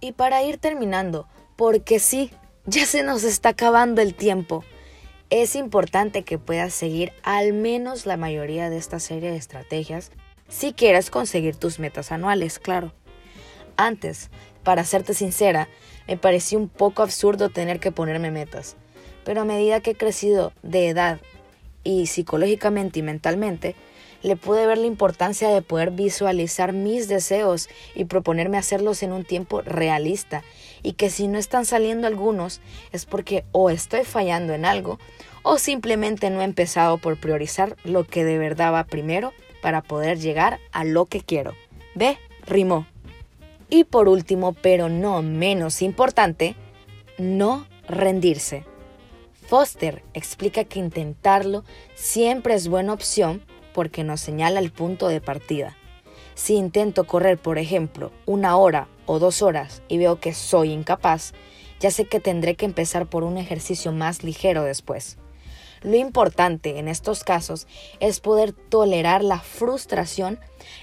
Y 0.00 0.12
para 0.12 0.42
ir 0.42 0.56
terminando, 0.56 1.26
porque 1.54 1.98
sí, 1.98 2.30
ya 2.64 2.86
se 2.86 3.02
nos 3.02 3.24
está 3.24 3.50
acabando 3.50 4.00
el 4.00 4.14
tiempo 4.14 4.64
es 5.30 5.54
importante 5.54 6.24
que 6.24 6.38
puedas 6.38 6.74
seguir 6.74 7.12
al 7.22 7.52
menos 7.52 8.04
la 8.04 8.16
mayoría 8.16 8.68
de 8.68 8.76
esta 8.76 8.98
serie 8.98 9.30
de 9.30 9.36
estrategias 9.36 10.10
si 10.48 10.72
quieres 10.72 11.10
conseguir 11.10 11.54
tus 11.54 11.78
metas 11.78 12.10
anuales, 12.10 12.58
claro. 12.58 12.92
Antes, 13.76 14.30
para 14.64 14.84
serte 14.84 15.14
sincera, 15.14 15.68
me 16.08 16.16
pareció 16.16 16.58
un 16.58 16.68
poco 16.68 17.02
absurdo 17.02 17.48
tener 17.48 17.78
que 17.78 17.92
ponerme 17.92 18.32
metas, 18.32 18.76
pero 19.24 19.42
a 19.42 19.44
medida 19.44 19.80
que 19.80 19.92
he 19.92 19.96
crecido 19.96 20.52
de 20.62 20.88
edad 20.88 21.20
y 21.84 22.06
psicológicamente 22.06 22.98
y 22.98 23.02
mentalmente, 23.02 23.76
le 24.22 24.36
pude 24.36 24.66
ver 24.66 24.78
la 24.78 24.86
importancia 24.86 25.48
de 25.48 25.62
poder 25.62 25.92
visualizar 25.92 26.72
mis 26.72 27.08
deseos 27.08 27.68
y 27.94 28.04
proponerme 28.04 28.58
hacerlos 28.58 29.02
en 29.02 29.12
un 29.12 29.24
tiempo 29.24 29.62
realista 29.62 30.42
y 30.82 30.92
que 30.92 31.10
si 31.10 31.28
no 31.28 31.38
están 31.38 31.64
saliendo 31.64 32.06
algunos 32.06 32.60
es 32.92 33.06
porque 33.06 33.44
o 33.52 33.70
estoy 33.70 34.04
fallando 34.04 34.52
en 34.52 34.64
algo 34.64 34.98
o 35.42 35.58
simplemente 35.58 36.30
no 36.30 36.40
he 36.40 36.44
empezado 36.44 36.98
por 36.98 37.18
priorizar 37.18 37.76
lo 37.84 38.04
que 38.04 38.24
de 38.24 38.38
verdad 38.38 38.72
va 38.72 38.84
primero 38.84 39.32
para 39.62 39.82
poder 39.82 40.18
llegar 40.18 40.58
a 40.72 40.84
lo 40.84 41.06
que 41.06 41.20
quiero. 41.20 41.54
Ve, 41.94 42.18
rimó. 42.46 42.86
Y 43.68 43.84
por 43.84 44.08
último, 44.08 44.52
pero 44.52 44.88
no 44.88 45.22
menos 45.22 45.82
importante, 45.82 46.56
no 47.18 47.66
rendirse. 47.86 48.64
Foster 49.46 50.02
explica 50.14 50.64
que 50.64 50.78
intentarlo 50.78 51.64
siempre 51.94 52.54
es 52.54 52.68
buena 52.68 52.92
opción 52.92 53.42
porque 53.74 54.04
nos 54.04 54.20
señala 54.20 54.60
el 54.60 54.70
punto 54.70 55.08
de 55.08 55.20
partida. 55.20 55.76
Si 56.42 56.54
intento 56.54 57.04
correr, 57.04 57.36
por 57.36 57.58
ejemplo, 57.58 58.12
una 58.24 58.56
hora 58.56 58.88
o 59.04 59.18
dos 59.18 59.42
horas 59.42 59.82
y 59.88 59.98
veo 59.98 60.20
que 60.20 60.32
soy 60.32 60.72
incapaz, 60.72 61.34
ya 61.80 61.90
sé 61.90 62.06
que 62.06 62.18
tendré 62.18 62.54
que 62.54 62.64
empezar 62.64 63.04
por 63.04 63.24
un 63.24 63.36
ejercicio 63.36 63.92
más 63.92 64.24
ligero 64.24 64.64
después. 64.64 65.18
Lo 65.82 65.96
importante 65.96 66.78
en 66.78 66.88
estos 66.88 67.24
casos 67.24 67.66
es 68.00 68.20
poder 68.20 68.52
tolerar 68.54 69.22
la 69.22 69.38
frustración 69.38 70.40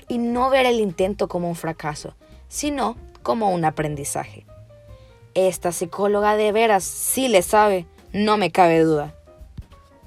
y 0.08 0.20
no 0.20 0.52
ver 0.52 0.68
el 0.68 0.80
intento 0.80 1.28
como 1.28 1.50
un 1.50 1.56
fracaso, 1.56 2.14
sino 2.48 2.96
como 3.24 3.50
un 3.50 3.66
aprendizaje. 3.66 4.46
Esta 5.34 5.72
psicóloga 5.72 6.38
de 6.38 6.52
veras 6.52 6.84
sí 6.84 7.30
le 7.30 7.42
sabe, 7.42 7.88
no 8.14 8.38
me 8.38 8.52
cabe 8.52 8.82
duda. 8.82 9.16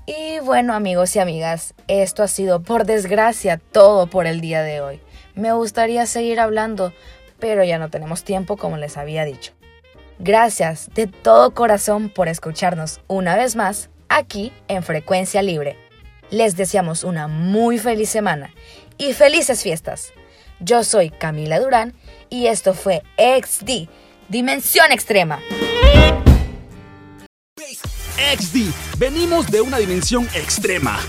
Y 0.06 0.38
bueno 0.44 0.74
amigos 0.74 1.16
y 1.16 1.18
amigas, 1.18 1.74
esto 1.88 2.22
ha 2.22 2.28
sido 2.28 2.62
por 2.62 2.86
desgracia 2.86 3.60
todo 3.72 4.06
por 4.06 4.28
el 4.28 4.40
día 4.40 4.62
de 4.62 4.80
hoy. 4.80 5.00
Me 5.34 5.52
gustaría 5.52 6.06
seguir 6.06 6.40
hablando, 6.40 6.92
pero 7.38 7.64
ya 7.64 7.78
no 7.78 7.90
tenemos 7.90 8.24
tiempo 8.24 8.56
como 8.56 8.76
les 8.76 8.96
había 8.96 9.24
dicho. 9.24 9.52
Gracias 10.18 10.90
de 10.94 11.06
todo 11.06 11.54
corazón 11.54 12.10
por 12.10 12.28
escucharnos 12.28 13.00
una 13.06 13.36
vez 13.36 13.56
más 13.56 13.88
aquí 14.08 14.52
en 14.68 14.82
Frecuencia 14.82 15.42
Libre. 15.42 15.76
Les 16.30 16.56
deseamos 16.56 17.04
una 17.04 17.26
muy 17.26 17.78
feliz 17.78 18.10
semana 18.10 18.52
y 18.98 19.14
felices 19.14 19.62
fiestas. 19.62 20.12
Yo 20.60 20.84
soy 20.84 21.10
Camila 21.10 21.58
Durán 21.58 21.94
y 22.28 22.46
esto 22.48 22.74
fue 22.74 23.02
XD, 23.16 23.88
Dimensión 24.28 24.92
Extrema. 24.92 25.40
XD, 28.36 28.98
venimos 28.98 29.50
de 29.50 29.62
una 29.62 29.78
dimensión 29.78 30.28
extrema. 30.34 31.00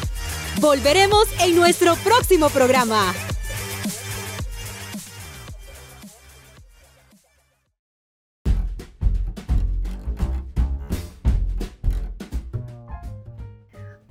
Volveremos 0.59 1.27
en 1.41 1.55
nuestro 1.55 1.95
próximo 1.97 2.49
programa. 2.49 3.13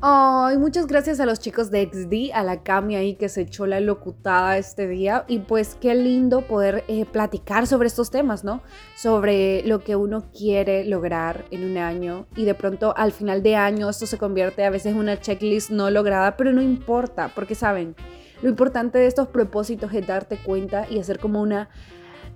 Ay, 0.02 0.56
muchas 0.56 0.86
gracias 0.86 1.20
a 1.20 1.26
los 1.26 1.40
chicos 1.40 1.70
de 1.70 1.84
XD, 1.84 2.34
a 2.34 2.42
la 2.42 2.62
Cami 2.62 2.96
ahí 2.96 3.16
que 3.16 3.28
se 3.28 3.42
echó 3.42 3.66
la 3.66 3.80
locutada 3.80 4.56
este 4.56 4.88
día. 4.88 5.26
Y 5.28 5.40
pues 5.40 5.76
qué 5.78 5.94
lindo 5.94 6.40
poder 6.40 6.84
eh, 6.88 7.04
platicar 7.04 7.66
sobre 7.66 7.88
estos 7.88 8.10
temas, 8.10 8.42
¿no? 8.42 8.62
Sobre 8.96 9.62
lo 9.64 9.80
que 9.80 9.96
uno 9.96 10.30
quiere 10.32 10.86
lograr 10.86 11.44
en 11.50 11.70
un 11.70 11.76
año. 11.76 12.26
Y 12.34 12.46
de 12.46 12.54
pronto 12.54 12.94
al 12.96 13.12
final 13.12 13.42
de 13.42 13.56
año 13.56 13.90
esto 13.90 14.06
se 14.06 14.16
convierte 14.16 14.64
a 14.64 14.70
veces 14.70 14.92
en 14.92 14.98
una 14.98 15.20
checklist 15.20 15.68
no 15.68 15.90
lograda, 15.90 16.34
pero 16.38 16.50
no 16.54 16.62
importa, 16.62 17.30
porque 17.34 17.54
saben, 17.54 17.94
lo 18.40 18.48
importante 18.48 18.96
de 18.96 19.06
estos 19.06 19.28
propósitos 19.28 19.92
es 19.92 20.06
darte 20.06 20.38
cuenta 20.38 20.86
y 20.88 20.98
hacer 20.98 21.18
como 21.18 21.42
una 21.42 21.68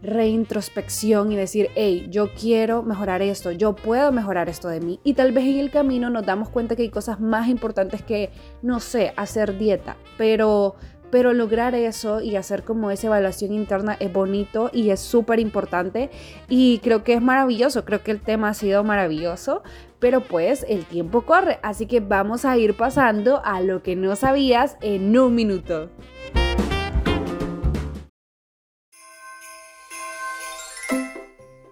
reintrospección 0.05 1.33
y 1.33 1.37
decir, 1.37 1.71
hey, 1.75 2.07
yo 2.11 2.33
quiero 2.33 2.83
mejorar 2.83 3.23
esto, 3.23 3.51
yo 3.51 3.75
puedo 3.75 4.13
mejorar 4.13 4.49
esto 4.49 4.69
de 4.69 4.81
mí. 4.81 5.01
Y 5.03 5.15
tal 5.15 5.33
vez 5.33 5.45
en 5.45 5.59
el 5.59 5.71
camino 5.71 6.11
nos 6.11 6.27
damos 6.27 6.49
cuenta 6.49 6.77
que 6.77 6.83
hay 6.83 6.91
cosas 6.91 7.21
más 7.21 7.49
importantes 7.49 8.03
que, 8.03 8.31
no 8.63 8.81
sé, 8.81 9.13
hacer 9.17 9.59
dieta, 9.59 9.97
pero 10.17 10.77
pero 11.15 11.33
lograr 11.33 11.77
eso 11.77 12.21
y 12.21 12.35
hacer 12.35 12.65
como 12.65 12.91
esa 12.91 13.07
evaluación 13.07 13.53
interna 13.53 13.97
es 14.01 14.13
bonito 14.13 14.69
y 14.73 14.91
es 14.91 14.99
súper 14.99 15.39
importante 15.39 16.11
y 16.49 16.81
creo 16.81 17.05
que 17.05 17.15
es 17.15 17.23
maravilloso, 17.23 17.85
creo 17.85 18.03
que 18.03 18.11
el 18.11 18.21
tema 18.21 18.49
ha 18.49 18.55
sido 18.55 18.83
maravilloso, 18.83 19.63
pero 20.01 20.23
pues 20.23 20.67
el 20.69 20.85
tiempo 20.85 21.23
corre, 21.23 21.61
así 21.63 21.87
que 21.87 22.01
vamos 22.01 22.45
a 22.45 22.59
ir 22.59 22.77
pasando 22.77 23.41
a 23.45 23.61
lo 23.61 23.81
que 23.81 23.95
no 23.95 24.17
sabías 24.17 24.77
en 24.81 25.17
un 25.17 25.37
minuto. 25.37 25.89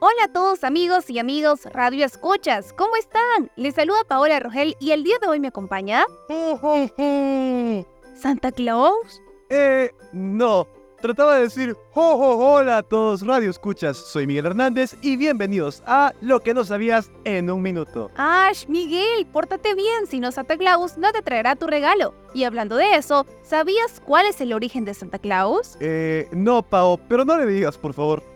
Hola 0.05 0.25
a 0.25 0.33
todos 0.33 0.65
amigos 0.65 1.09
y 1.11 1.21
amigos 1.21 1.61
Radio 1.67 2.05
Escuchas, 2.05 2.73
¿cómo 2.73 2.97
están? 2.97 3.53
Les 3.55 3.77
saluda 3.77 4.03
Paola 4.03 4.41
Rogel 4.41 4.75
y 4.81 4.91
el 4.91 5.05
día 5.05 5.15
de 5.23 5.29
hoy 5.29 5.39
me 5.39 5.47
acompaña... 5.47 6.05
¿Santa 8.17 8.51
Claus? 8.51 9.23
Eh, 9.49 9.93
no. 10.13 10.67
Trataba 11.01 11.37
de 11.37 11.43
decir, 11.43 11.77
ho, 11.95 12.15
ho, 12.15 12.53
hola 12.53 12.79
a 12.79 12.83
todos 12.83 13.25
Radio 13.25 13.49
Escuchas. 13.49 13.97
Soy 13.97 14.27
Miguel 14.27 14.47
Hernández 14.47 14.97
y 15.03 15.17
bienvenidos 15.17 15.85
a 15.87 16.13
Lo 16.21 16.41
que 16.41 16.53
no 16.53 16.65
sabías 16.65 17.13
en 17.23 17.49
un 17.49 17.63
minuto. 17.63 18.11
Ash, 18.17 18.67
Miguel, 18.67 19.25
pórtate 19.27 19.77
bien, 19.77 20.09
si 20.09 20.19
no 20.19 20.33
Santa 20.33 20.57
Claus 20.57 20.99
no 20.99 21.13
te 21.13 21.23
traerá 21.23 21.55
tu 21.55 21.69
regalo. 21.69 22.13
Y 22.35 22.43
hablando 22.43 22.75
de 22.75 22.97
eso, 22.97 23.25
¿sabías 23.45 24.03
cuál 24.05 24.27
es 24.27 24.41
el 24.41 24.53
origen 24.53 24.85
de 24.85 24.95
Santa 24.95 25.21
Claus? 25.21 25.77
Eh, 25.79 26.29
no, 26.33 26.65
Pao, 26.65 26.99
pero 27.09 27.25
no 27.25 27.37
le 27.37 27.47
digas, 27.47 27.79
por 27.79 27.95
favor. 27.95 28.32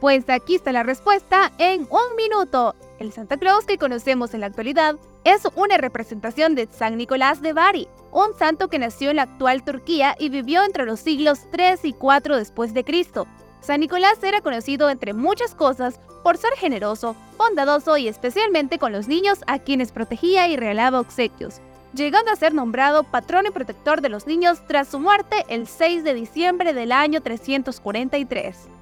Pues 0.00 0.30
aquí 0.30 0.54
está 0.54 0.72
la 0.72 0.82
respuesta 0.82 1.52
en 1.58 1.82
un 1.82 2.16
minuto. 2.16 2.74
El 2.98 3.12
Santa 3.12 3.36
Claus 3.36 3.66
que 3.66 3.76
conocemos 3.76 4.32
en 4.32 4.40
la 4.40 4.46
actualidad 4.46 4.96
es 5.24 5.42
una 5.56 5.76
representación 5.76 6.54
de 6.54 6.68
San 6.72 6.96
Nicolás 6.96 7.42
de 7.42 7.52
Bari, 7.52 7.86
un 8.10 8.34
santo 8.38 8.68
que 8.68 8.78
nació 8.78 9.10
en 9.10 9.16
la 9.16 9.24
actual 9.24 9.62
Turquía 9.62 10.16
y 10.18 10.30
vivió 10.30 10.64
entre 10.64 10.86
los 10.86 11.00
siglos 11.00 11.40
3 11.52 11.84
y 11.84 11.92
4 11.92 12.38
después 12.38 12.72
de 12.72 12.82
Cristo. 12.82 13.26
San 13.60 13.80
Nicolás 13.80 14.22
era 14.22 14.40
conocido 14.40 14.88
entre 14.88 15.12
muchas 15.12 15.54
cosas 15.54 16.00
por 16.24 16.38
ser 16.38 16.54
generoso, 16.54 17.14
bondadoso 17.36 17.98
y 17.98 18.08
especialmente 18.08 18.78
con 18.78 18.92
los 18.92 19.06
niños 19.06 19.40
a 19.46 19.58
quienes 19.58 19.92
protegía 19.92 20.48
y 20.48 20.56
regalaba 20.56 21.00
obsequios, 21.00 21.60
llegando 21.92 22.32
a 22.32 22.36
ser 22.36 22.54
nombrado 22.54 23.02
patrón 23.02 23.44
y 23.46 23.50
protector 23.50 24.00
de 24.00 24.08
los 24.08 24.26
niños 24.26 24.62
tras 24.66 24.88
su 24.88 24.98
muerte 24.98 25.44
el 25.50 25.66
6 25.66 26.04
de 26.04 26.14
diciembre 26.14 26.72
del 26.72 26.90
año 26.90 27.20
343. 27.20 28.79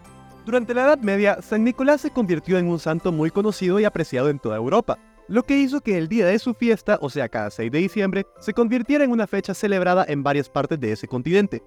Durante 0.48 0.72
la 0.72 0.84
Edad 0.84 0.98
Media, 1.00 1.42
San 1.42 1.62
Nicolás 1.62 2.00
se 2.00 2.10
convirtió 2.10 2.56
en 2.56 2.68
un 2.68 2.78
santo 2.78 3.12
muy 3.12 3.30
conocido 3.30 3.78
y 3.78 3.84
apreciado 3.84 4.30
en 4.30 4.38
toda 4.38 4.56
Europa, 4.56 4.98
lo 5.28 5.42
que 5.42 5.58
hizo 5.58 5.82
que 5.82 5.98
el 5.98 6.08
día 6.08 6.24
de 6.24 6.38
su 6.38 6.54
fiesta, 6.54 6.98
o 7.02 7.10
sea 7.10 7.28
cada 7.28 7.50
6 7.50 7.70
de 7.70 7.78
diciembre, 7.80 8.26
se 8.40 8.54
convirtiera 8.54 9.04
en 9.04 9.10
una 9.10 9.26
fecha 9.26 9.52
celebrada 9.52 10.06
en 10.08 10.22
varias 10.22 10.48
partes 10.48 10.80
de 10.80 10.92
ese 10.92 11.06
continente, 11.06 11.62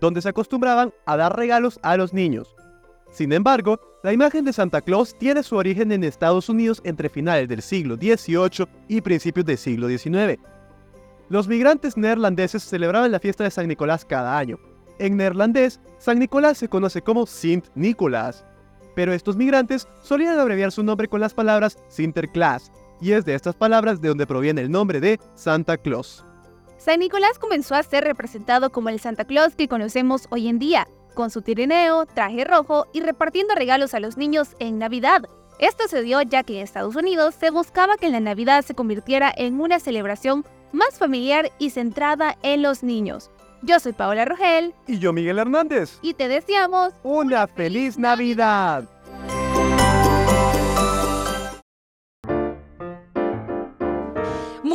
donde 0.00 0.22
se 0.22 0.28
acostumbraban 0.28 0.94
a 1.06 1.16
dar 1.16 1.36
regalos 1.36 1.80
a 1.82 1.96
los 1.96 2.12
niños. 2.12 2.54
Sin 3.10 3.32
embargo, 3.32 3.80
la 4.04 4.12
imagen 4.12 4.44
de 4.44 4.52
Santa 4.52 4.80
Claus 4.80 5.18
tiene 5.18 5.42
su 5.42 5.56
origen 5.56 5.90
en 5.90 6.04
Estados 6.04 6.48
Unidos 6.48 6.80
entre 6.84 7.08
finales 7.08 7.48
del 7.48 7.62
siglo 7.62 7.96
XVIII 7.96 8.68
y 8.86 9.00
principios 9.00 9.44
del 9.44 9.58
siglo 9.58 9.88
XIX. 9.88 10.38
Los 11.28 11.48
migrantes 11.48 11.96
neerlandeses 11.96 12.62
celebraban 12.62 13.10
la 13.10 13.18
fiesta 13.18 13.42
de 13.42 13.50
San 13.50 13.66
Nicolás 13.66 14.04
cada 14.04 14.38
año. 14.38 14.69
En 15.00 15.16
neerlandés, 15.16 15.80
San 15.96 16.18
Nicolás 16.18 16.58
se 16.58 16.68
conoce 16.68 17.00
como 17.00 17.24
Sint 17.24 17.68
Nicolás, 17.74 18.44
pero 18.94 19.14
estos 19.14 19.34
migrantes 19.34 19.88
solían 20.02 20.38
abreviar 20.38 20.72
su 20.72 20.82
nombre 20.82 21.08
con 21.08 21.22
las 21.22 21.32
palabras 21.32 21.78
Sinterklaas, 21.88 22.70
y 23.00 23.12
es 23.12 23.24
de 23.24 23.34
estas 23.34 23.56
palabras 23.56 24.02
de 24.02 24.08
donde 24.08 24.26
proviene 24.26 24.60
el 24.60 24.70
nombre 24.70 25.00
de 25.00 25.18
Santa 25.34 25.78
Claus. 25.78 26.26
San 26.76 27.00
Nicolás 27.00 27.38
comenzó 27.38 27.74
a 27.76 27.82
ser 27.82 28.04
representado 28.04 28.72
como 28.72 28.90
el 28.90 29.00
Santa 29.00 29.24
Claus 29.24 29.56
que 29.56 29.68
conocemos 29.68 30.26
hoy 30.28 30.48
en 30.48 30.58
día, 30.58 30.86
con 31.14 31.30
su 31.30 31.40
tirineo, 31.40 32.04
traje 32.04 32.44
rojo 32.44 32.86
y 32.92 33.00
repartiendo 33.00 33.54
regalos 33.54 33.94
a 33.94 34.00
los 34.00 34.18
niños 34.18 34.54
en 34.58 34.78
Navidad. 34.78 35.22
Esto 35.58 35.88
se 35.88 36.02
dio 36.02 36.20
ya 36.20 36.42
que 36.42 36.58
en 36.58 36.64
Estados 36.64 36.94
Unidos 36.94 37.34
se 37.40 37.50
buscaba 37.50 37.96
que 37.96 38.10
la 38.10 38.20
Navidad 38.20 38.66
se 38.66 38.74
convirtiera 38.74 39.32
en 39.34 39.62
una 39.62 39.80
celebración 39.80 40.44
más 40.72 40.98
familiar 40.98 41.50
y 41.58 41.70
centrada 41.70 42.36
en 42.42 42.60
los 42.60 42.82
niños. 42.82 43.30
Yo 43.62 43.78
soy 43.78 43.92
Paola 43.92 44.24
Rogel. 44.24 44.74
Y 44.86 44.98
yo 44.98 45.12
Miguel 45.12 45.38
Hernández. 45.38 45.98
Y 46.02 46.14
te 46.14 46.28
deseamos 46.28 46.94
una 47.02 47.46
feliz 47.46 47.98
Navidad. 47.98 48.84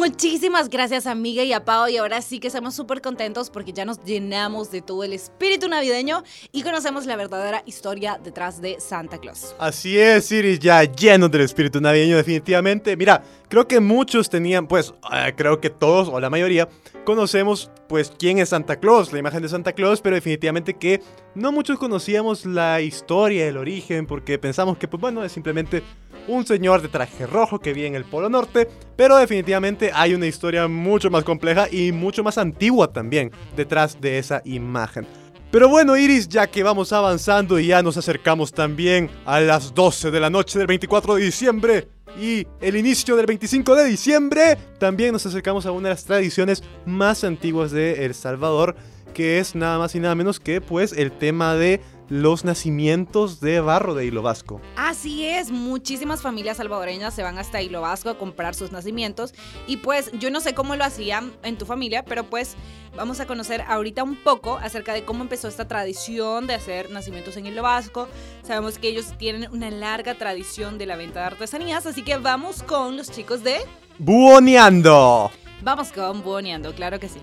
Muchísimas 0.05 0.69
gracias 0.69 1.07
amiga 1.07 1.43
y 1.43 1.51
a 1.51 1.65
Pau 1.65 1.87
y 1.87 1.97
ahora 1.97 2.21
sí 2.21 2.39
que 2.39 2.45
estamos 2.45 2.75
súper 2.75 3.01
contentos 3.01 3.49
porque 3.49 3.73
ya 3.73 3.85
nos 3.85 4.03
llenamos 4.03 4.69
de 4.69 4.83
todo 4.83 5.03
el 5.03 5.13
espíritu 5.13 5.67
navideño 5.67 6.21
y 6.51 6.61
conocemos 6.61 7.07
la 7.07 7.15
verdadera 7.15 7.63
historia 7.65 8.19
detrás 8.23 8.61
de 8.61 8.79
Santa 8.79 9.17
Claus. 9.17 9.55
Así 9.57 9.97
es, 9.97 10.31
Iris, 10.31 10.59
ya 10.59 10.83
llenos 10.83 11.31
del 11.31 11.41
espíritu 11.41 11.81
navideño 11.81 12.17
definitivamente. 12.17 12.95
Mira, 12.95 13.23
creo 13.49 13.67
que 13.67 13.79
muchos 13.79 14.29
tenían, 14.29 14.67
pues, 14.67 14.93
eh, 15.11 15.33
creo 15.35 15.59
que 15.59 15.71
todos 15.71 16.07
o 16.07 16.19
la 16.19 16.29
mayoría 16.29 16.69
conocemos, 17.03 17.71
pues, 17.87 18.13
quién 18.17 18.37
es 18.37 18.49
Santa 18.49 18.79
Claus, 18.79 19.11
la 19.11 19.17
imagen 19.17 19.41
de 19.41 19.49
Santa 19.49 19.73
Claus, 19.73 20.01
pero 20.01 20.15
definitivamente 20.15 20.75
que 20.75 21.01
no 21.33 21.51
muchos 21.51 21.79
conocíamos 21.79 22.45
la 22.45 22.79
historia, 22.81 23.47
el 23.47 23.57
origen, 23.57 24.05
porque 24.05 24.37
pensamos 24.37 24.77
que, 24.77 24.87
pues, 24.87 25.01
bueno, 25.01 25.23
es 25.23 25.31
simplemente 25.31 25.81
un 26.27 26.45
señor 26.45 26.81
de 26.81 26.87
traje 26.87 27.27
rojo 27.27 27.59
que 27.59 27.73
vive 27.73 27.87
en 27.87 27.95
el 27.95 28.05
Polo 28.05 28.29
Norte, 28.29 28.67
pero 28.95 29.17
definitivamente 29.17 29.91
hay 29.93 30.13
una 30.13 30.27
historia 30.27 30.67
mucho 30.67 31.09
más 31.09 31.23
compleja 31.23 31.67
y 31.71 31.91
mucho 31.91 32.23
más 32.23 32.37
antigua 32.37 32.91
también 32.91 33.31
detrás 33.55 33.99
de 33.99 34.17
esa 34.17 34.41
imagen. 34.45 35.07
Pero 35.51 35.69
bueno, 35.69 35.95
Iris, 35.95 36.27
ya 36.27 36.47
que 36.47 36.63
vamos 36.63 36.91
avanzando 36.91 37.59
y 37.59 37.67
ya 37.67 37.81
nos 37.81 37.95
acercamos 37.97 38.51
también 38.51 39.09
a 39.25 39.39
las 39.39 39.73
12 39.73 40.11
de 40.11 40.19
la 40.19 40.29
noche 40.29 40.59
del 40.59 40.67
24 40.67 41.15
de 41.15 41.23
diciembre 41.23 41.87
y 42.19 42.45
el 42.61 42.75
inicio 42.75 43.15
del 43.15 43.25
25 43.25 43.75
de 43.75 43.85
diciembre, 43.85 44.57
también 44.79 45.13
nos 45.13 45.25
acercamos 45.25 45.65
a 45.65 45.71
una 45.71 45.89
de 45.89 45.95
las 45.95 46.03
tradiciones 46.03 46.63
más 46.85 47.23
antiguas 47.23 47.71
de 47.71 48.05
El 48.05 48.13
Salvador, 48.13 48.75
que 49.13 49.39
es 49.39 49.55
nada 49.55 49.77
más 49.77 49.95
y 49.95 49.99
nada 49.99 50.15
menos 50.15 50.39
que 50.39 50.61
pues 50.61 50.91
el 50.91 51.11
tema 51.11 51.55
de 51.55 51.79
los 52.09 52.45
nacimientos 52.45 53.39
de 53.39 53.59
barro 53.59 53.93
de 53.95 54.05
Hilo 54.05 54.21
Vasco. 54.21 54.61
Así 54.75 55.25
es, 55.25 55.51
muchísimas 55.51 56.21
familias 56.21 56.57
salvadoreñas 56.57 57.13
se 57.13 57.23
van 57.23 57.37
hasta 57.37 57.61
Hilo 57.61 57.81
Vasco 57.81 58.09
a 58.09 58.17
comprar 58.17 58.55
sus 58.55 58.71
nacimientos 58.71 59.33
y 59.67 59.77
pues 59.77 60.11
yo 60.19 60.29
no 60.31 60.39
sé 60.39 60.53
cómo 60.53 60.75
lo 60.75 60.83
hacían 60.83 61.33
en 61.43 61.57
tu 61.57 61.65
familia, 61.65 62.03
pero 62.03 62.23
pues 62.29 62.55
vamos 62.95 63.19
a 63.19 63.27
conocer 63.27 63.61
ahorita 63.67 64.03
un 64.03 64.15
poco 64.15 64.57
acerca 64.57 64.93
de 64.93 65.03
cómo 65.03 65.23
empezó 65.23 65.47
esta 65.47 65.67
tradición 65.67 66.47
de 66.47 66.55
hacer 66.55 66.89
nacimientos 66.89 67.37
en 67.37 67.45
Hilo 67.45 67.63
Vasco. 67.63 68.07
Sabemos 68.43 68.77
que 68.77 68.89
ellos 68.89 69.13
tienen 69.17 69.49
una 69.51 69.69
larga 69.69 70.15
tradición 70.15 70.77
de 70.77 70.85
la 70.85 70.95
venta 70.95 71.21
de 71.21 71.25
artesanías, 71.27 71.85
así 71.85 72.03
que 72.03 72.17
vamos 72.17 72.63
con 72.63 72.97
los 72.97 73.11
chicos 73.11 73.43
de... 73.43 73.57
Buoneando. 73.97 75.31
Vamos 75.61 75.91
con 75.91 76.21
Buoneando, 76.21 76.73
claro 76.73 76.99
que 76.99 77.09
sí. 77.09 77.19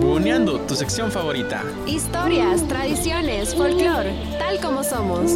Buoneando, 0.00 0.60
tu 0.60 0.76
sección 0.76 1.10
favorita. 1.10 1.64
Historias, 1.88 2.62
tradiciones, 2.68 3.52
folclore, 3.56 4.14
tal 4.38 4.60
como 4.60 4.84
somos. 4.84 5.32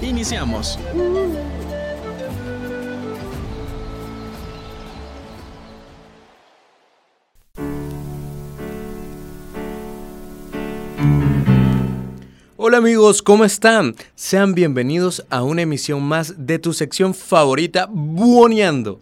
Iniciamos. 0.00 0.78
Hola 12.74 12.80
amigos, 12.80 13.22
¿cómo 13.22 13.44
están? 13.44 13.94
Sean 14.16 14.52
bienvenidos 14.52 15.24
a 15.30 15.44
una 15.44 15.62
emisión 15.62 16.02
más 16.02 16.44
de 16.44 16.58
tu 16.58 16.72
sección 16.72 17.14
favorita, 17.14 17.86
Buoneando. 17.88 19.00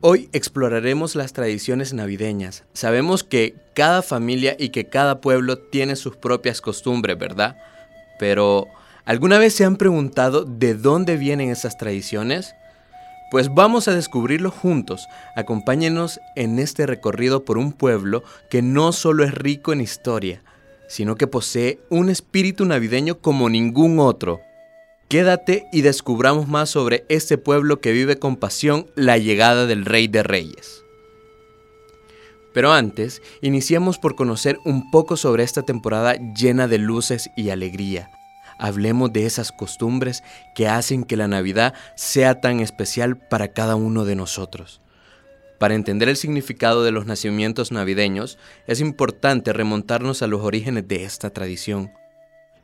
Hoy 0.00 0.28
exploraremos 0.32 1.14
las 1.14 1.32
tradiciones 1.32 1.94
navideñas. 1.94 2.64
Sabemos 2.72 3.22
que 3.22 3.54
cada 3.76 4.02
familia 4.02 4.56
y 4.58 4.70
que 4.70 4.88
cada 4.88 5.20
pueblo 5.20 5.56
tiene 5.56 5.94
sus 5.94 6.16
propias 6.16 6.60
costumbres, 6.60 7.16
¿verdad? 7.16 7.58
Pero, 8.18 8.66
¿alguna 9.04 9.38
vez 9.38 9.54
se 9.54 9.64
han 9.64 9.76
preguntado 9.76 10.44
de 10.44 10.74
dónde 10.74 11.16
vienen 11.16 11.50
esas 11.50 11.78
tradiciones? 11.78 12.56
Pues 13.30 13.54
vamos 13.54 13.86
a 13.86 13.94
descubrirlo 13.94 14.50
juntos. 14.50 15.06
Acompáñenos 15.36 16.18
en 16.34 16.58
este 16.58 16.86
recorrido 16.86 17.44
por 17.44 17.56
un 17.56 17.72
pueblo 17.72 18.24
que 18.48 18.62
no 18.62 18.90
solo 18.90 19.22
es 19.22 19.32
rico 19.32 19.72
en 19.72 19.80
historia, 19.80 20.42
sino 20.90 21.14
que 21.14 21.28
posee 21.28 21.78
un 21.88 22.10
espíritu 22.10 22.64
navideño 22.64 23.20
como 23.20 23.48
ningún 23.48 24.00
otro. 24.00 24.40
Quédate 25.08 25.68
y 25.72 25.82
descubramos 25.82 26.48
más 26.48 26.70
sobre 26.70 27.04
este 27.08 27.38
pueblo 27.38 27.80
que 27.80 27.92
vive 27.92 28.18
con 28.18 28.34
pasión 28.34 28.88
la 28.96 29.16
llegada 29.16 29.66
del 29.66 29.84
Rey 29.84 30.08
de 30.08 30.24
Reyes. 30.24 30.82
Pero 32.52 32.72
antes, 32.72 33.22
iniciemos 33.40 33.98
por 33.98 34.16
conocer 34.16 34.58
un 34.64 34.90
poco 34.90 35.16
sobre 35.16 35.44
esta 35.44 35.62
temporada 35.62 36.16
llena 36.34 36.66
de 36.66 36.78
luces 36.78 37.30
y 37.36 37.50
alegría. 37.50 38.10
Hablemos 38.58 39.12
de 39.12 39.26
esas 39.26 39.52
costumbres 39.52 40.24
que 40.56 40.66
hacen 40.66 41.04
que 41.04 41.16
la 41.16 41.28
Navidad 41.28 41.72
sea 41.94 42.40
tan 42.40 42.58
especial 42.58 43.16
para 43.16 43.52
cada 43.52 43.76
uno 43.76 44.04
de 44.04 44.16
nosotros. 44.16 44.80
Para 45.60 45.74
entender 45.74 46.08
el 46.08 46.16
significado 46.16 46.82
de 46.84 46.90
los 46.90 47.04
nacimientos 47.04 47.70
navideños, 47.70 48.38
es 48.66 48.80
importante 48.80 49.52
remontarnos 49.52 50.22
a 50.22 50.26
los 50.26 50.40
orígenes 50.40 50.88
de 50.88 51.04
esta 51.04 51.28
tradición. 51.28 51.92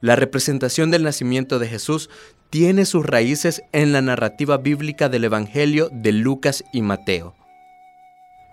La 0.00 0.16
representación 0.16 0.90
del 0.90 1.02
nacimiento 1.02 1.58
de 1.58 1.68
Jesús 1.68 2.08
tiene 2.48 2.86
sus 2.86 3.04
raíces 3.04 3.62
en 3.72 3.92
la 3.92 4.00
narrativa 4.00 4.56
bíblica 4.56 5.10
del 5.10 5.24
Evangelio 5.24 5.90
de 5.92 6.12
Lucas 6.12 6.64
y 6.72 6.80
Mateo. 6.80 7.34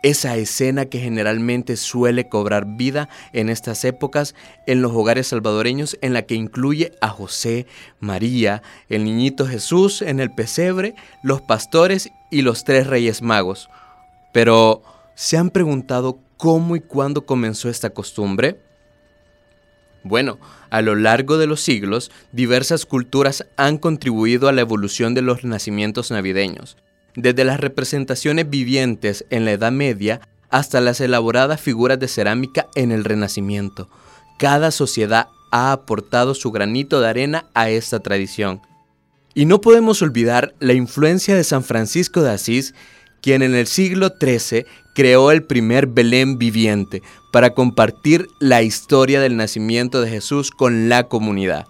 esa 0.01 0.35
escena 0.35 0.87
que 0.87 0.99
generalmente 0.99 1.77
suele 1.77 2.27
cobrar 2.27 2.65
vida 2.75 3.07
en 3.31 3.47
estas 3.47 3.85
épocas 3.85 4.35
en 4.67 4.81
los 4.81 4.91
hogares 4.91 5.27
salvadoreños, 5.27 5.97
en 6.01 6.11
la 6.11 6.23
que 6.23 6.35
incluye 6.35 6.91
a 6.99 7.07
José, 7.07 7.65
María, 8.01 8.61
el 8.89 9.05
niñito 9.05 9.47
Jesús 9.47 10.01
en 10.01 10.19
el 10.19 10.29
pesebre, 10.29 10.95
los 11.21 11.41
pastores 11.41 12.09
y 12.29 12.41
los 12.41 12.65
tres 12.65 12.87
reyes 12.87 13.21
magos. 13.21 13.69
Pero, 14.33 14.83
¿se 15.15 15.37
han 15.37 15.49
preguntado 15.49 16.19
cómo 16.35 16.75
y 16.75 16.81
cuándo 16.81 17.25
comenzó 17.25 17.69
esta 17.69 17.91
costumbre? 17.91 18.59
Bueno, 20.03 20.37
a 20.69 20.81
lo 20.81 20.95
largo 20.95 21.37
de 21.37 21.47
los 21.47 21.61
siglos, 21.61 22.11
diversas 22.33 22.85
culturas 22.85 23.45
han 23.55 23.77
contribuido 23.77 24.49
a 24.49 24.51
la 24.51 24.59
evolución 24.59 25.13
de 25.13 25.21
los 25.21 25.45
nacimientos 25.45 26.11
navideños 26.11 26.75
desde 27.15 27.43
las 27.43 27.59
representaciones 27.59 28.49
vivientes 28.49 29.25
en 29.29 29.45
la 29.45 29.51
Edad 29.51 29.71
Media 29.71 30.21
hasta 30.49 30.81
las 30.81 31.01
elaboradas 31.01 31.59
figuras 31.61 31.99
de 31.99 32.07
cerámica 32.07 32.67
en 32.75 32.91
el 32.91 33.03
Renacimiento. 33.03 33.89
Cada 34.37 34.71
sociedad 34.71 35.27
ha 35.51 35.71
aportado 35.71 36.35
su 36.35 36.51
granito 36.51 37.01
de 37.01 37.07
arena 37.07 37.45
a 37.53 37.69
esta 37.69 37.99
tradición. 37.99 38.61
Y 39.35 39.45
no 39.45 39.61
podemos 39.61 40.01
olvidar 40.01 40.53
la 40.59 40.73
influencia 40.73 41.35
de 41.35 41.43
San 41.43 41.63
Francisco 41.63 42.21
de 42.21 42.31
Asís, 42.31 42.75
quien 43.23 43.41
en 43.41 43.55
el 43.55 43.67
siglo 43.67 44.09
XIII 44.19 44.65
creó 44.93 45.31
el 45.31 45.43
primer 45.43 45.87
Belén 45.87 46.37
viviente 46.37 47.01
para 47.31 47.51
compartir 47.51 48.27
la 48.39 48.61
historia 48.61 49.21
del 49.21 49.37
nacimiento 49.37 50.01
de 50.01 50.09
Jesús 50.09 50.51
con 50.51 50.89
la 50.89 51.07
comunidad. 51.07 51.65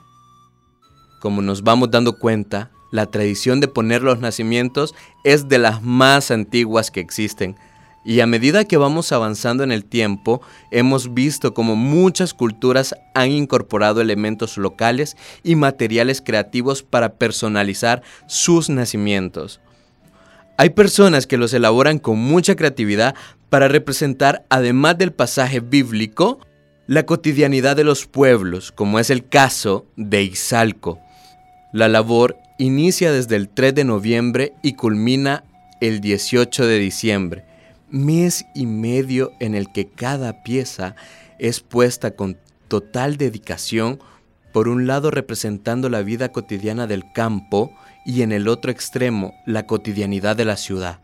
Como 1.22 1.44
nos 1.44 1.62
vamos 1.62 1.92
dando 1.92 2.18
cuenta, 2.18 2.72
la 2.92 3.06
tradición 3.06 3.62
de 3.62 3.68
poner 3.68 4.02
los 4.02 4.20
nacimientos 4.20 4.96
es 5.24 5.48
de 5.48 5.60
las 5.60 5.84
más 5.84 6.32
antiguas 6.32 6.90
que 6.90 7.00
existen. 7.00 7.56
Y 8.04 8.20
a 8.20 8.26
medida 8.26 8.66
que 8.66 8.76
vamos 8.76 9.12
avanzando 9.12 9.64
en 9.64 9.72
el 9.72 9.86
tiempo, 9.86 10.42
hemos 10.72 11.14
visto 11.14 11.54
como 11.54 11.76
muchas 11.76 12.34
culturas 12.34 12.96
han 13.14 13.32
incorporado 13.32 14.02
elementos 14.02 14.58
locales 14.58 15.16
y 15.44 15.56
materiales 15.56 16.20
creativos 16.20 16.84
para 16.84 17.14
personalizar 17.14 18.02
sus 18.28 18.70
nacimientos. 18.70 19.62
Hay 20.58 20.70
personas 20.70 21.26
que 21.26 21.38
los 21.38 21.54
elaboran 21.54 21.98
con 21.98 22.20
mucha 22.20 22.56
creatividad 22.56 23.16
para 23.50 23.68
representar, 23.68 24.46
además 24.50 24.98
del 24.98 25.12
pasaje 25.12 25.60
bíblico, 25.60 26.40
la 26.86 27.06
cotidianidad 27.06 27.76
de 27.76 27.84
los 27.84 28.06
pueblos, 28.06 28.72
como 28.72 29.00
es 29.00 29.10
el 29.10 29.28
caso 29.28 29.88
de 29.96 30.24
Izalco. 30.24 31.00
La 31.72 31.88
labor 31.88 32.38
inicia 32.60 33.12
desde 33.12 33.36
el 33.36 33.50
3 33.50 33.74
de 33.74 33.84
noviembre 33.84 34.54
y 34.62 34.74
culmina 34.74 35.44
el 35.82 36.02
18 36.02 36.68
de 36.68 36.78
diciembre, 36.78 37.46
mes 37.90 38.46
y 38.54 38.68
medio 38.68 39.32
en 39.40 39.56
el 39.56 39.72
que 39.72 39.88
cada 39.88 40.44
pieza 40.44 40.96
es 41.40 41.62
puesta 41.62 42.12
con 42.12 42.38
total 42.68 43.18
dedicación, 43.18 44.00
por 44.52 44.68
un 44.68 44.86
lado 44.86 45.10
representando 45.10 45.90
la 45.90 46.04
vida 46.04 46.32
cotidiana 46.32 46.86
del 46.86 47.12
campo 47.12 47.76
y 48.06 48.22
en 48.22 48.32
el 48.32 48.48
otro 48.48 48.72
extremo 48.72 49.34
la 49.46 49.66
cotidianidad 49.66 50.36
de 50.36 50.46
la 50.46 50.58
ciudad. 50.58 51.00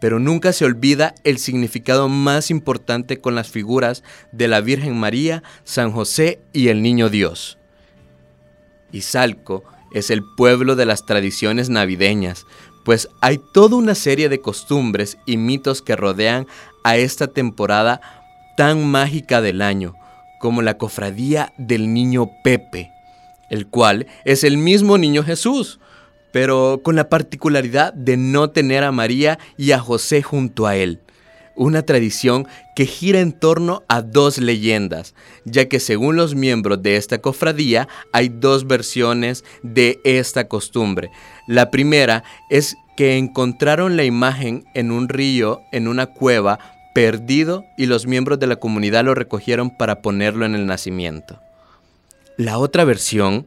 Pero 0.00 0.20
nunca 0.20 0.52
se 0.52 0.64
olvida 0.64 1.14
el 1.24 1.38
significado 1.38 2.08
más 2.08 2.50
importante 2.50 3.20
con 3.20 3.34
las 3.34 3.48
figuras 3.48 4.04
de 4.32 4.48
la 4.48 4.60
Virgen 4.60 4.96
María, 4.96 5.42
San 5.64 5.90
José 5.90 6.40
y 6.52 6.68
el 6.68 6.82
Niño 6.82 7.08
Dios. 7.08 7.58
Salco 9.00 9.64
es 9.92 10.10
el 10.10 10.22
pueblo 10.36 10.76
de 10.76 10.86
las 10.86 11.06
tradiciones 11.06 11.68
navideñas, 11.68 12.46
pues 12.84 13.08
hay 13.20 13.38
toda 13.52 13.76
una 13.76 13.94
serie 13.94 14.28
de 14.28 14.40
costumbres 14.40 15.18
y 15.26 15.36
mitos 15.36 15.82
que 15.82 15.96
rodean 15.96 16.46
a 16.84 16.96
esta 16.96 17.26
temporada 17.26 18.00
tan 18.56 18.86
mágica 18.86 19.40
del 19.40 19.62
año, 19.62 19.94
como 20.38 20.62
la 20.62 20.78
cofradía 20.78 21.52
del 21.58 21.92
niño 21.92 22.30
Pepe, 22.42 22.90
el 23.50 23.66
cual 23.66 24.06
es 24.24 24.44
el 24.44 24.56
mismo 24.56 24.98
niño 24.98 25.22
Jesús, 25.22 25.80
pero 26.32 26.80
con 26.82 26.96
la 26.96 27.08
particularidad 27.08 27.92
de 27.92 28.16
no 28.16 28.50
tener 28.50 28.84
a 28.84 28.92
María 28.92 29.38
y 29.56 29.72
a 29.72 29.78
José 29.78 30.22
junto 30.22 30.66
a 30.66 30.76
él 30.76 31.00
una 31.58 31.82
tradición 31.82 32.46
que 32.74 32.86
gira 32.86 33.20
en 33.20 33.32
torno 33.32 33.82
a 33.88 34.00
dos 34.00 34.38
leyendas, 34.38 35.14
ya 35.44 35.68
que 35.68 35.80
según 35.80 36.16
los 36.16 36.34
miembros 36.34 36.82
de 36.82 36.96
esta 36.96 37.18
cofradía 37.18 37.88
hay 38.12 38.28
dos 38.28 38.66
versiones 38.66 39.44
de 39.62 40.00
esta 40.04 40.48
costumbre. 40.48 41.10
La 41.46 41.70
primera 41.70 42.22
es 42.48 42.76
que 42.96 43.18
encontraron 43.18 43.96
la 43.96 44.04
imagen 44.04 44.64
en 44.74 44.90
un 44.90 45.08
río, 45.08 45.60
en 45.72 45.88
una 45.88 46.06
cueva, 46.06 46.58
perdido 46.94 47.64
y 47.76 47.86
los 47.86 48.06
miembros 48.06 48.38
de 48.38 48.46
la 48.46 48.56
comunidad 48.56 49.04
lo 49.04 49.14
recogieron 49.14 49.76
para 49.76 50.00
ponerlo 50.00 50.46
en 50.46 50.54
el 50.54 50.66
nacimiento. 50.66 51.40
La 52.36 52.58
otra 52.58 52.84
versión 52.84 53.46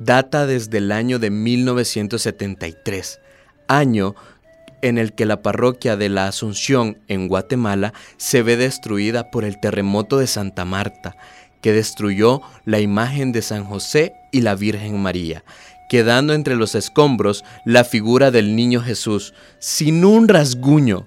data 0.00 0.46
desde 0.46 0.78
el 0.78 0.90
año 0.90 1.20
de 1.20 1.30
1973, 1.30 3.20
año 3.68 4.16
en 4.82 4.98
el 4.98 5.12
que 5.12 5.26
la 5.26 5.42
parroquia 5.42 5.96
de 5.96 6.08
la 6.08 6.26
Asunción 6.26 6.98
en 7.06 7.28
Guatemala 7.28 7.92
se 8.16 8.42
ve 8.42 8.56
destruida 8.56 9.30
por 9.30 9.44
el 9.44 9.60
terremoto 9.60 10.18
de 10.18 10.26
Santa 10.26 10.64
Marta, 10.64 11.16
que 11.60 11.72
destruyó 11.72 12.40
la 12.64 12.80
imagen 12.80 13.30
de 13.32 13.42
San 13.42 13.64
José 13.64 14.14
y 14.32 14.40
la 14.40 14.54
Virgen 14.54 14.98
María, 15.00 15.44
quedando 15.90 16.32
entre 16.32 16.56
los 16.56 16.74
escombros 16.74 17.44
la 17.66 17.84
figura 17.84 18.30
del 18.30 18.56
niño 18.56 18.80
Jesús, 18.80 19.34
sin 19.58 20.04
un 20.06 20.28
rasguño. 20.28 21.06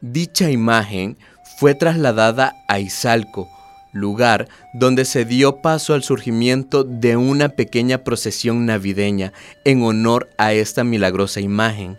Dicha 0.00 0.50
imagen 0.50 1.16
fue 1.58 1.76
trasladada 1.76 2.54
a 2.66 2.80
Izalco, 2.80 3.48
lugar 3.96 4.48
donde 4.72 5.04
se 5.04 5.24
dio 5.24 5.60
paso 5.62 5.94
al 5.94 6.02
surgimiento 6.02 6.84
de 6.84 7.16
una 7.16 7.50
pequeña 7.50 8.04
procesión 8.04 8.66
navideña 8.66 9.32
en 9.64 9.82
honor 9.82 10.28
a 10.38 10.52
esta 10.52 10.84
milagrosa 10.84 11.40
imagen 11.40 11.96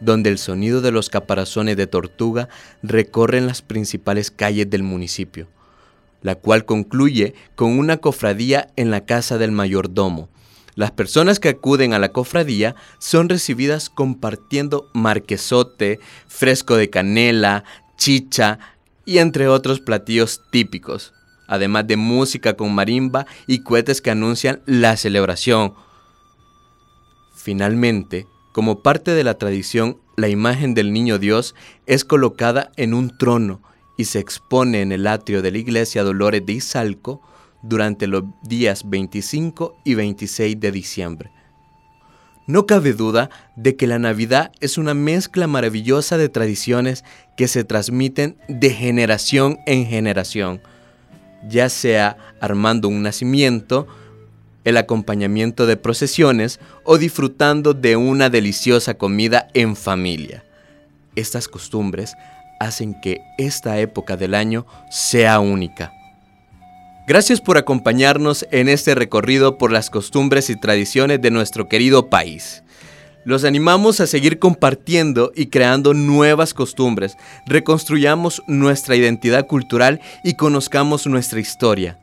donde 0.00 0.30
el 0.30 0.38
sonido 0.38 0.80
de 0.80 0.92
los 0.92 1.10
caparazones 1.10 1.76
de 1.76 1.86
tortuga 1.86 2.48
recorren 2.82 3.46
las 3.46 3.62
principales 3.62 4.30
calles 4.30 4.70
del 4.70 4.82
municipio, 4.82 5.48
la 6.22 6.34
cual 6.34 6.64
concluye 6.64 7.34
con 7.54 7.78
una 7.78 7.98
cofradía 7.98 8.68
en 8.76 8.90
la 8.90 9.04
casa 9.04 9.38
del 9.38 9.52
mayordomo. 9.52 10.28
Las 10.74 10.92
personas 10.92 11.40
que 11.40 11.48
acuden 11.48 11.92
a 11.92 11.98
la 11.98 12.12
cofradía 12.12 12.76
son 12.98 13.28
recibidas 13.28 13.90
compartiendo 13.90 14.88
marquesote, 14.94 15.98
fresco 16.28 16.76
de 16.76 16.88
canela, 16.88 17.64
chicha 17.96 18.60
y 19.04 19.18
entre 19.18 19.48
otros 19.48 19.80
platillos 19.80 20.42
típicos, 20.52 21.14
además 21.48 21.86
de 21.88 21.96
música 21.96 22.54
con 22.54 22.72
marimba 22.74 23.26
y 23.48 23.64
cohetes 23.64 24.00
que 24.00 24.12
anuncian 24.12 24.62
la 24.66 24.96
celebración. 24.96 25.74
Finalmente, 27.34 28.26
como 28.52 28.82
parte 28.82 29.12
de 29.12 29.24
la 29.24 29.34
tradición, 29.34 29.98
la 30.16 30.28
imagen 30.28 30.74
del 30.74 30.92
niño 30.92 31.18
Dios 31.18 31.54
es 31.86 32.04
colocada 32.04 32.70
en 32.76 32.94
un 32.94 33.16
trono 33.16 33.62
y 33.96 34.04
se 34.04 34.20
expone 34.20 34.82
en 34.82 34.92
el 34.92 35.06
atrio 35.06 35.42
de 35.42 35.50
la 35.50 35.58
iglesia 35.58 36.04
Dolores 36.04 36.44
de 36.46 36.52
Izalco 36.52 37.20
durante 37.62 38.06
los 38.06 38.24
días 38.42 38.88
25 38.88 39.76
y 39.84 39.94
26 39.94 40.60
de 40.60 40.72
diciembre. 40.72 41.30
No 42.46 42.64
cabe 42.64 42.94
duda 42.94 43.28
de 43.56 43.76
que 43.76 43.86
la 43.86 43.98
Navidad 43.98 44.52
es 44.60 44.78
una 44.78 44.94
mezcla 44.94 45.46
maravillosa 45.46 46.16
de 46.16 46.28
tradiciones 46.28 47.04
que 47.36 47.46
se 47.46 47.62
transmiten 47.62 48.38
de 48.48 48.70
generación 48.70 49.58
en 49.66 49.86
generación, 49.86 50.62
ya 51.46 51.68
sea 51.68 52.16
armando 52.40 52.88
un 52.88 53.02
nacimiento, 53.02 53.86
el 54.64 54.76
acompañamiento 54.76 55.66
de 55.66 55.76
procesiones 55.76 56.60
o 56.84 56.98
disfrutando 56.98 57.74
de 57.74 57.96
una 57.96 58.30
deliciosa 58.30 58.94
comida 58.94 59.48
en 59.54 59.76
familia. 59.76 60.44
Estas 61.16 61.48
costumbres 61.48 62.14
hacen 62.60 63.00
que 63.00 63.20
esta 63.38 63.78
época 63.78 64.16
del 64.16 64.34
año 64.34 64.66
sea 64.90 65.40
única. 65.40 65.92
Gracias 67.06 67.40
por 67.40 67.56
acompañarnos 67.56 68.46
en 68.50 68.68
este 68.68 68.94
recorrido 68.94 69.56
por 69.56 69.72
las 69.72 69.88
costumbres 69.88 70.50
y 70.50 70.56
tradiciones 70.56 71.22
de 71.22 71.30
nuestro 71.30 71.66
querido 71.66 72.10
país. 72.10 72.62
Los 73.24 73.44
animamos 73.44 74.00
a 74.00 74.06
seguir 74.06 74.38
compartiendo 74.38 75.32
y 75.34 75.46
creando 75.46 75.92
nuevas 75.92 76.54
costumbres, 76.54 77.16
reconstruyamos 77.46 78.42
nuestra 78.46 78.96
identidad 78.96 79.46
cultural 79.46 80.00
y 80.24 80.34
conozcamos 80.34 81.06
nuestra 81.06 81.40
historia. 81.40 81.98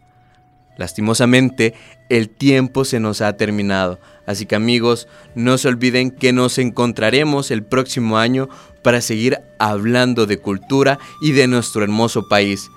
Lastimosamente, 0.78 1.74
el 2.10 2.30
tiempo 2.30 2.86
se 2.86 3.00
nos 3.00 3.22
ha 3.22 3.38
terminado. 3.38 4.00
Así 4.28 4.46
que 4.46 4.56
amigos, 4.56 5.08
no 5.34 5.58
se 5.58 5.68
olviden 5.68 6.12
que 6.12 6.34
nos 6.34 6.58
encontraremos 6.58 7.50
el 7.52 7.64
próximo 7.64 8.18
año 8.18 8.50
para 8.84 9.02
seguir 9.02 9.40
hablando 9.58 10.26
de 10.26 10.38
cultura 10.38 11.00
y 11.22 11.32
de 11.32 11.48
nuestro 11.48 11.84
hermoso 11.84 12.28
país. 12.28 12.70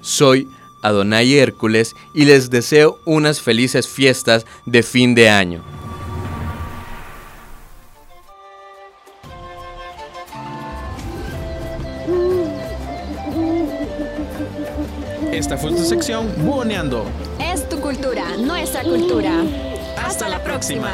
Soy 0.00 0.46
Adonai 0.82 1.34
Hércules 1.34 1.94
y 2.14 2.24
les 2.24 2.50
deseo 2.50 2.98
unas 3.04 3.40
felices 3.40 3.88
fiestas 3.88 4.46
de 4.64 4.82
fin 4.82 5.14
de 5.14 5.28
año. 5.28 5.77
Esta 15.38 15.56
fue 15.56 15.70
tu 15.70 15.84
sección 15.84 16.26
Buoneando. 16.38 17.04
Es 17.40 17.68
tu 17.68 17.78
cultura, 17.78 18.36
nuestra 18.38 18.82
cultura. 18.82 19.44
Hasta, 20.04 20.28
la 20.28 20.42
próxima. 20.42 20.90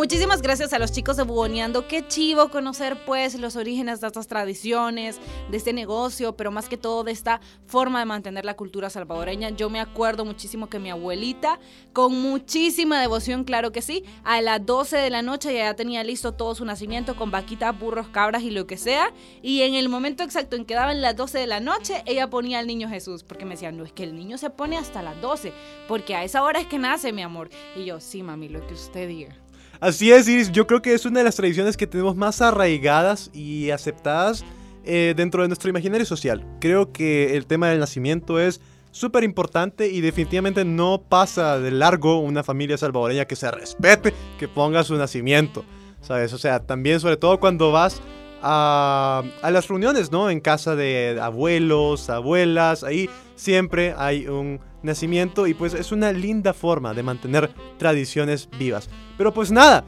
Muchísimas 0.00 0.40
gracias 0.40 0.72
a 0.72 0.78
los 0.78 0.92
chicos 0.92 1.18
de 1.18 1.24
Bugoneando. 1.24 1.86
Qué 1.86 2.08
chivo 2.08 2.48
conocer 2.48 3.04
pues 3.04 3.38
los 3.38 3.54
orígenes 3.54 4.00
de 4.00 4.06
estas 4.06 4.28
tradiciones, 4.28 5.20
de 5.50 5.56
este 5.58 5.74
negocio, 5.74 6.34
pero 6.36 6.50
más 6.50 6.70
que 6.70 6.78
todo 6.78 7.04
de 7.04 7.12
esta 7.12 7.42
forma 7.66 7.98
de 7.98 8.06
mantener 8.06 8.46
la 8.46 8.56
cultura 8.56 8.88
salvadoreña. 8.88 9.50
Yo 9.50 9.68
me 9.68 9.78
acuerdo 9.78 10.24
muchísimo 10.24 10.70
que 10.70 10.78
mi 10.78 10.88
abuelita, 10.88 11.60
con 11.92 12.18
muchísima 12.18 12.98
devoción, 12.98 13.44
claro 13.44 13.72
que 13.72 13.82
sí, 13.82 14.02
a 14.24 14.40
las 14.40 14.64
12 14.64 14.96
de 14.96 15.10
la 15.10 15.20
noche 15.20 15.52
ya 15.52 15.74
tenía 15.74 16.02
listo 16.02 16.32
todo 16.32 16.54
su 16.54 16.64
nacimiento 16.64 17.14
con 17.14 17.30
vaquitas, 17.30 17.78
burros, 17.78 18.08
cabras 18.08 18.42
y 18.42 18.50
lo 18.50 18.66
que 18.66 18.78
sea. 18.78 19.12
Y 19.42 19.60
en 19.60 19.74
el 19.74 19.90
momento 19.90 20.22
exacto 20.22 20.56
en 20.56 20.64
que 20.64 20.72
daban 20.72 21.02
las 21.02 21.14
12 21.14 21.40
de 21.40 21.46
la 21.46 21.60
noche, 21.60 22.02
ella 22.06 22.30
ponía 22.30 22.60
al 22.60 22.66
niño 22.66 22.88
Jesús, 22.88 23.22
porque 23.22 23.44
me 23.44 23.50
decían, 23.50 23.76
no, 23.76 23.84
es 23.84 23.92
que 23.92 24.04
el 24.04 24.16
niño 24.16 24.38
se 24.38 24.48
pone 24.48 24.78
hasta 24.78 25.02
las 25.02 25.20
12, 25.20 25.52
porque 25.86 26.14
a 26.14 26.24
esa 26.24 26.42
hora 26.42 26.58
es 26.58 26.66
que 26.66 26.78
nace, 26.78 27.12
mi 27.12 27.20
amor. 27.20 27.50
Y 27.76 27.84
yo, 27.84 28.00
sí, 28.00 28.22
mami, 28.22 28.48
lo 28.48 28.66
que 28.66 28.72
usted 28.72 29.06
diga. 29.06 29.36
Así 29.80 30.12
es, 30.12 30.28
Iris. 30.28 30.52
Yo 30.52 30.66
creo 30.66 30.82
que 30.82 30.92
es 30.92 31.06
una 31.06 31.20
de 31.20 31.24
las 31.24 31.36
tradiciones 31.36 31.78
que 31.78 31.86
tenemos 31.86 32.14
más 32.14 32.42
arraigadas 32.42 33.30
y 33.32 33.70
aceptadas 33.70 34.44
eh, 34.84 35.14
dentro 35.16 35.40
de 35.40 35.48
nuestro 35.48 35.70
imaginario 35.70 36.04
social. 36.04 36.44
Creo 36.60 36.92
que 36.92 37.34
el 37.34 37.46
tema 37.46 37.68
del 37.70 37.80
nacimiento 37.80 38.38
es 38.38 38.60
súper 38.90 39.24
importante 39.24 39.88
y 39.88 40.02
definitivamente 40.02 40.66
no 40.66 41.00
pasa 41.08 41.58
de 41.58 41.70
largo 41.70 42.20
una 42.20 42.42
familia 42.42 42.76
salvadoreña 42.76 43.24
que 43.24 43.36
se 43.36 43.50
respete, 43.50 44.12
que 44.38 44.48
ponga 44.48 44.84
su 44.84 44.96
nacimiento. 44.96 45.64
¿Sabes? 46.02 46.34
O 46.34 46.38
sea, 46.38 46.60
también 46.60 47.00
sobre 47.00 47.16
todo 47.16 47.40
cuando 47.40 47.72
vas 47.72 48.02
a, 48.42 49.22
a 49.40 49.50
las 49.50 49.68
reuniones, 49.68 50.12
¿no? 50.12 50.28
En 50.28 50.40
casa 50.40 50.76
de 50.76 51.18
abuelos, 51.22 52.10
abuelas, 52.10 52.84
ahí 52.84 53.08
siempre 53.34 53.94
hay 53.96 54.26
un 54.28 54.60
nacimiento 54.82 55.46
y 55.46 55.54
pues 55.54 55.74
es 55.74 55.92
una 55.92 56.12
linda 56.12 56.52
forma 56.52 56.94
de 56.94 57.02
mantener 57.02 57.50
tradiciones 57.78 58.48
vivas. 58.58 58.88
Pero 59.16 59.32
pues 59.32 59.50
nada, 59.50 59.84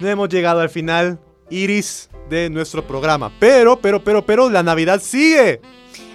no 0.00 0.08
hemos 0.08 0.28
llegado 0.28 0.60
al 0.60 0.70
final, 0.70 1.20
Iris, 1.50 2.08
de 2.28 2.50
nuestro 2.50 2.86
programa. 2.86 3.32
Pero, 3.38 3.78
pero, 3.80 4.02
pero, 4.02 4.24
pero, 4.24 4.50
la 4.50 4.62
Navidad 4.62 5.00
sigue. 5.00 5.60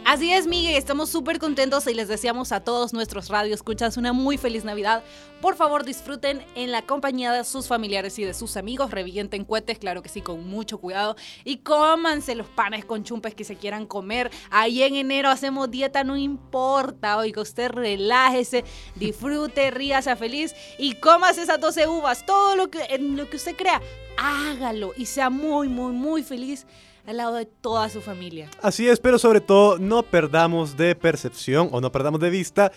Así 0.08 0.32
es, 0.32 0.47
Miguel, 0.47 0.76
estamos 0.76 1.10
súper 1.10 1.38
contentos 1.38 1.86
y 1.86 1.93
les 1.93 2.08
deseamos 2.08 2.53
a 2.53 2.62
todos 2.62 2.93
nuestros 2.93 3.28
radioescuchas 3.28 3.97
una 3.97 4.14
muy 4.14 4.38
feliz 4.38 4.64
Navidad. 4.64 5.03
Por 5.41 5.58
favor, 5.58 5.84
disfruten 5.84 6.45
en 6.55 6.72
la 6.72 6.82
compañía 6.82 7.34
de 7.34 7.43
sus 7.43 7.68
familiares 7.68 8.18
y 8.18 8.24
de 8.24 8.34
sus 8.34 8.55
amigos, 8.55 8.91
revienten 8.91 9.43
cohetes, 9.43 9.80
claro 9.80 10.01
que 10.01 10.08
sí, 10.08 10.22
con 10.22 10.47
mucho 10.47 10.78
cuidado, 10.78 11.18
y 11.43 11.58
cómanse 11.58 12.36
los 12.36 12.47
panes 12.47 12.86
con 12.86 13.03
chumpes 13.03 13.36
que 13.36 13.43
se 13.43 13.58
quieran 13.58 13.86
comer. 13.86 14.32
Ahí 14.49 14.82
en 14.82 14.95
enero 14.95 15.28
hacemos 15.28 15.70
dieta, 15.70 16.05
no 16.05 16.16
importa, 16.16 17.18
oiga, 17.18 17.41
usted 17.41 17.70
relájese, 17.70 18.64
disfrute, 18.95 19.72
ríase 19.72 20.16
feliz 20.16 20.55
y 20.80 20.93
comas 20.93 21.38
esas 21.38 21.60
12 21.60 21.86
uvas, 21.86 22.26
todo 22.26 22.55
lo 22.55 22.72
que, 22.72 22.82
en 22.91 23.18
lo 23.18 23.30
que 23.30 23.36
usted 23.36 23.58
crea, 23.58 23.82
hágalo 24.16 24.93
y 24.95 25.05
sea 25.05 25.30
muy, 25.30 25.68
muy, 25.68 25.91
muy 25.91 26.24
feliz 26.24 26.66
al 27.08 27.18
lado 27.18 27.36
de 27.36 27.45
toda 27.45 27.89
su 27.89 28.01
familia. 28.01 28.49
Así 28.62 28.88
es, 28.88 28.99
pero 28.99 29.18
sobre 29.18 29.41
todo 29.41 29.80
no 29.80 30.03
perdamos 30.03 30.78
de 30.78 30.93
percepción 30.93 31.70
o 31.72 31.82
no 31.82 31.91
perdamos 31.91 32.20
de 32.20 32.30
vista 32.30 32.72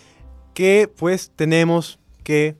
que 0.55 0.91
pues 0.97 1.33
tenemos 1.35 1.99
que 2.23 2.57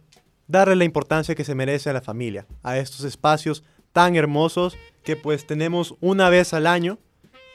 darle 0.49 0.75
la 0.75 0.85
importancia 0.85 1.35
que 1.35 1.45
se 1.45 1.55
merece 1.55 1.89
a 1.89 1.93
la 1.93 2.03
familia, 2.03 2.47
a 2.63 2.77
estos 2.77 3.05
espacios 3.05 3.63
tan 3.93 4.17
hermosos 4.17 4.77
que 5.05 5.17
pues 5.17 5.47
tenemos 5.47 5.95
una 6.01 6.29
vez 6.29 6.53
al 6.55 6.67
año, 6.67 6.99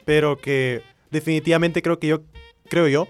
pero 0.06 0.38
que 0.38 0.82
definitivamente 1.10 1.82
creo 1.82 1.98
que 1.98 2.06
yo 2.08 2.22
creo 2.68 2.88
yo 2.88 3.06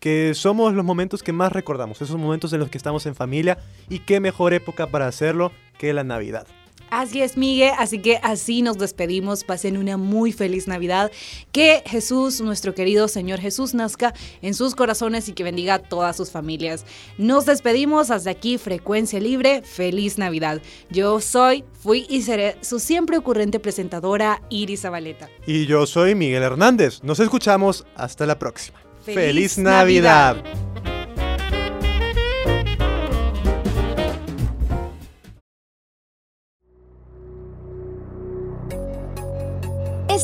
que 0.00 0.34
somos 0.34 0.74
los 0.74 0.84
momentos 0.84 1.22
que 1.22 1.32
más 1.32 1.52
recordamos, 1.52 2.02
esos 2.02 2.16
momentos 2.16 2.52
en 2.52 2.60
los 2.60 2.68
que 2.68 2.78
estamos 2.78 3.06
en 3.06 3.14
familia 3.14 3.58
y 3.88 4.00
qué 4.00 4.20
mejor 4.20 4.54
época 4.54 4.88
para 4.88 5.06
hacerlo 5.06 5.52
que 5.78 5.92
la 5.92 6.04
Navidad. 6.04 6.46
Así 6.90 7.22
es, 7.22 7.36
Miguel. 7.36 7.72
Así 7.78 7.98
que 7.98 8.18
así 8.22 8.62
nos 8.62 8.78
despedimos. 8.78 9.44
Pasen 9.44 9.76
una 9.76 9.96
muy 9.96 10.32
feliz 10.32 10.68
Navidad. 10.68 11.10
Que 11.52 11.82
Jesús, 11.86 12.40
nuestro 12.40 12.74
querido 12.74 13.08
Señor 13.08 13.40
Jesús, 13.40 13.74
nazca 13.74 14.14
en 14.42 14.54
sus 14.54 14.74
corazones 14.74 15.28
y 15.28 15.32
que 15.32 15.44
bendiga 15.44 15.74
a 15.74 15.78
todas 15.78 16.16
sus 16.16 16.30
familias. 16.30 16.84
Nos 17.18 17.46
despedimos. 17.46 18.10
Hasta 18.10 18.30
aquí, 18.30 18.58
Frecuencia 18.58 19.20
Libre. 19.20 19.62
Feliz 19.62 20.18
Navidad. 20.18 20.60
Yo 20.90 21.20
soy, 21.20 21.64
fui 21.80 22.06
y 22.08 22.22
seré 22.22 22.56
su 22.60 22.78
siempre 22.78 23.16
ocurrente 23.18 23.60
presentadora, 23.60 24.42
Iris 24.50 24.82
Zabaleta. 24.82 25.28
Y 25.46 25.66
yo 25.66 25.86
soy 25.86 26.14
Miguel 26.14 26.42
Hernández. 26.42 27.02
Nos 27.02 27.20
escuchamos. 27.20 27.86
Hasta 27.94 28.26
la 28.26 28.38
próxima. 28.38 28.78
¡Feliz 29.04 29.58
Navidad! 29.58 30.36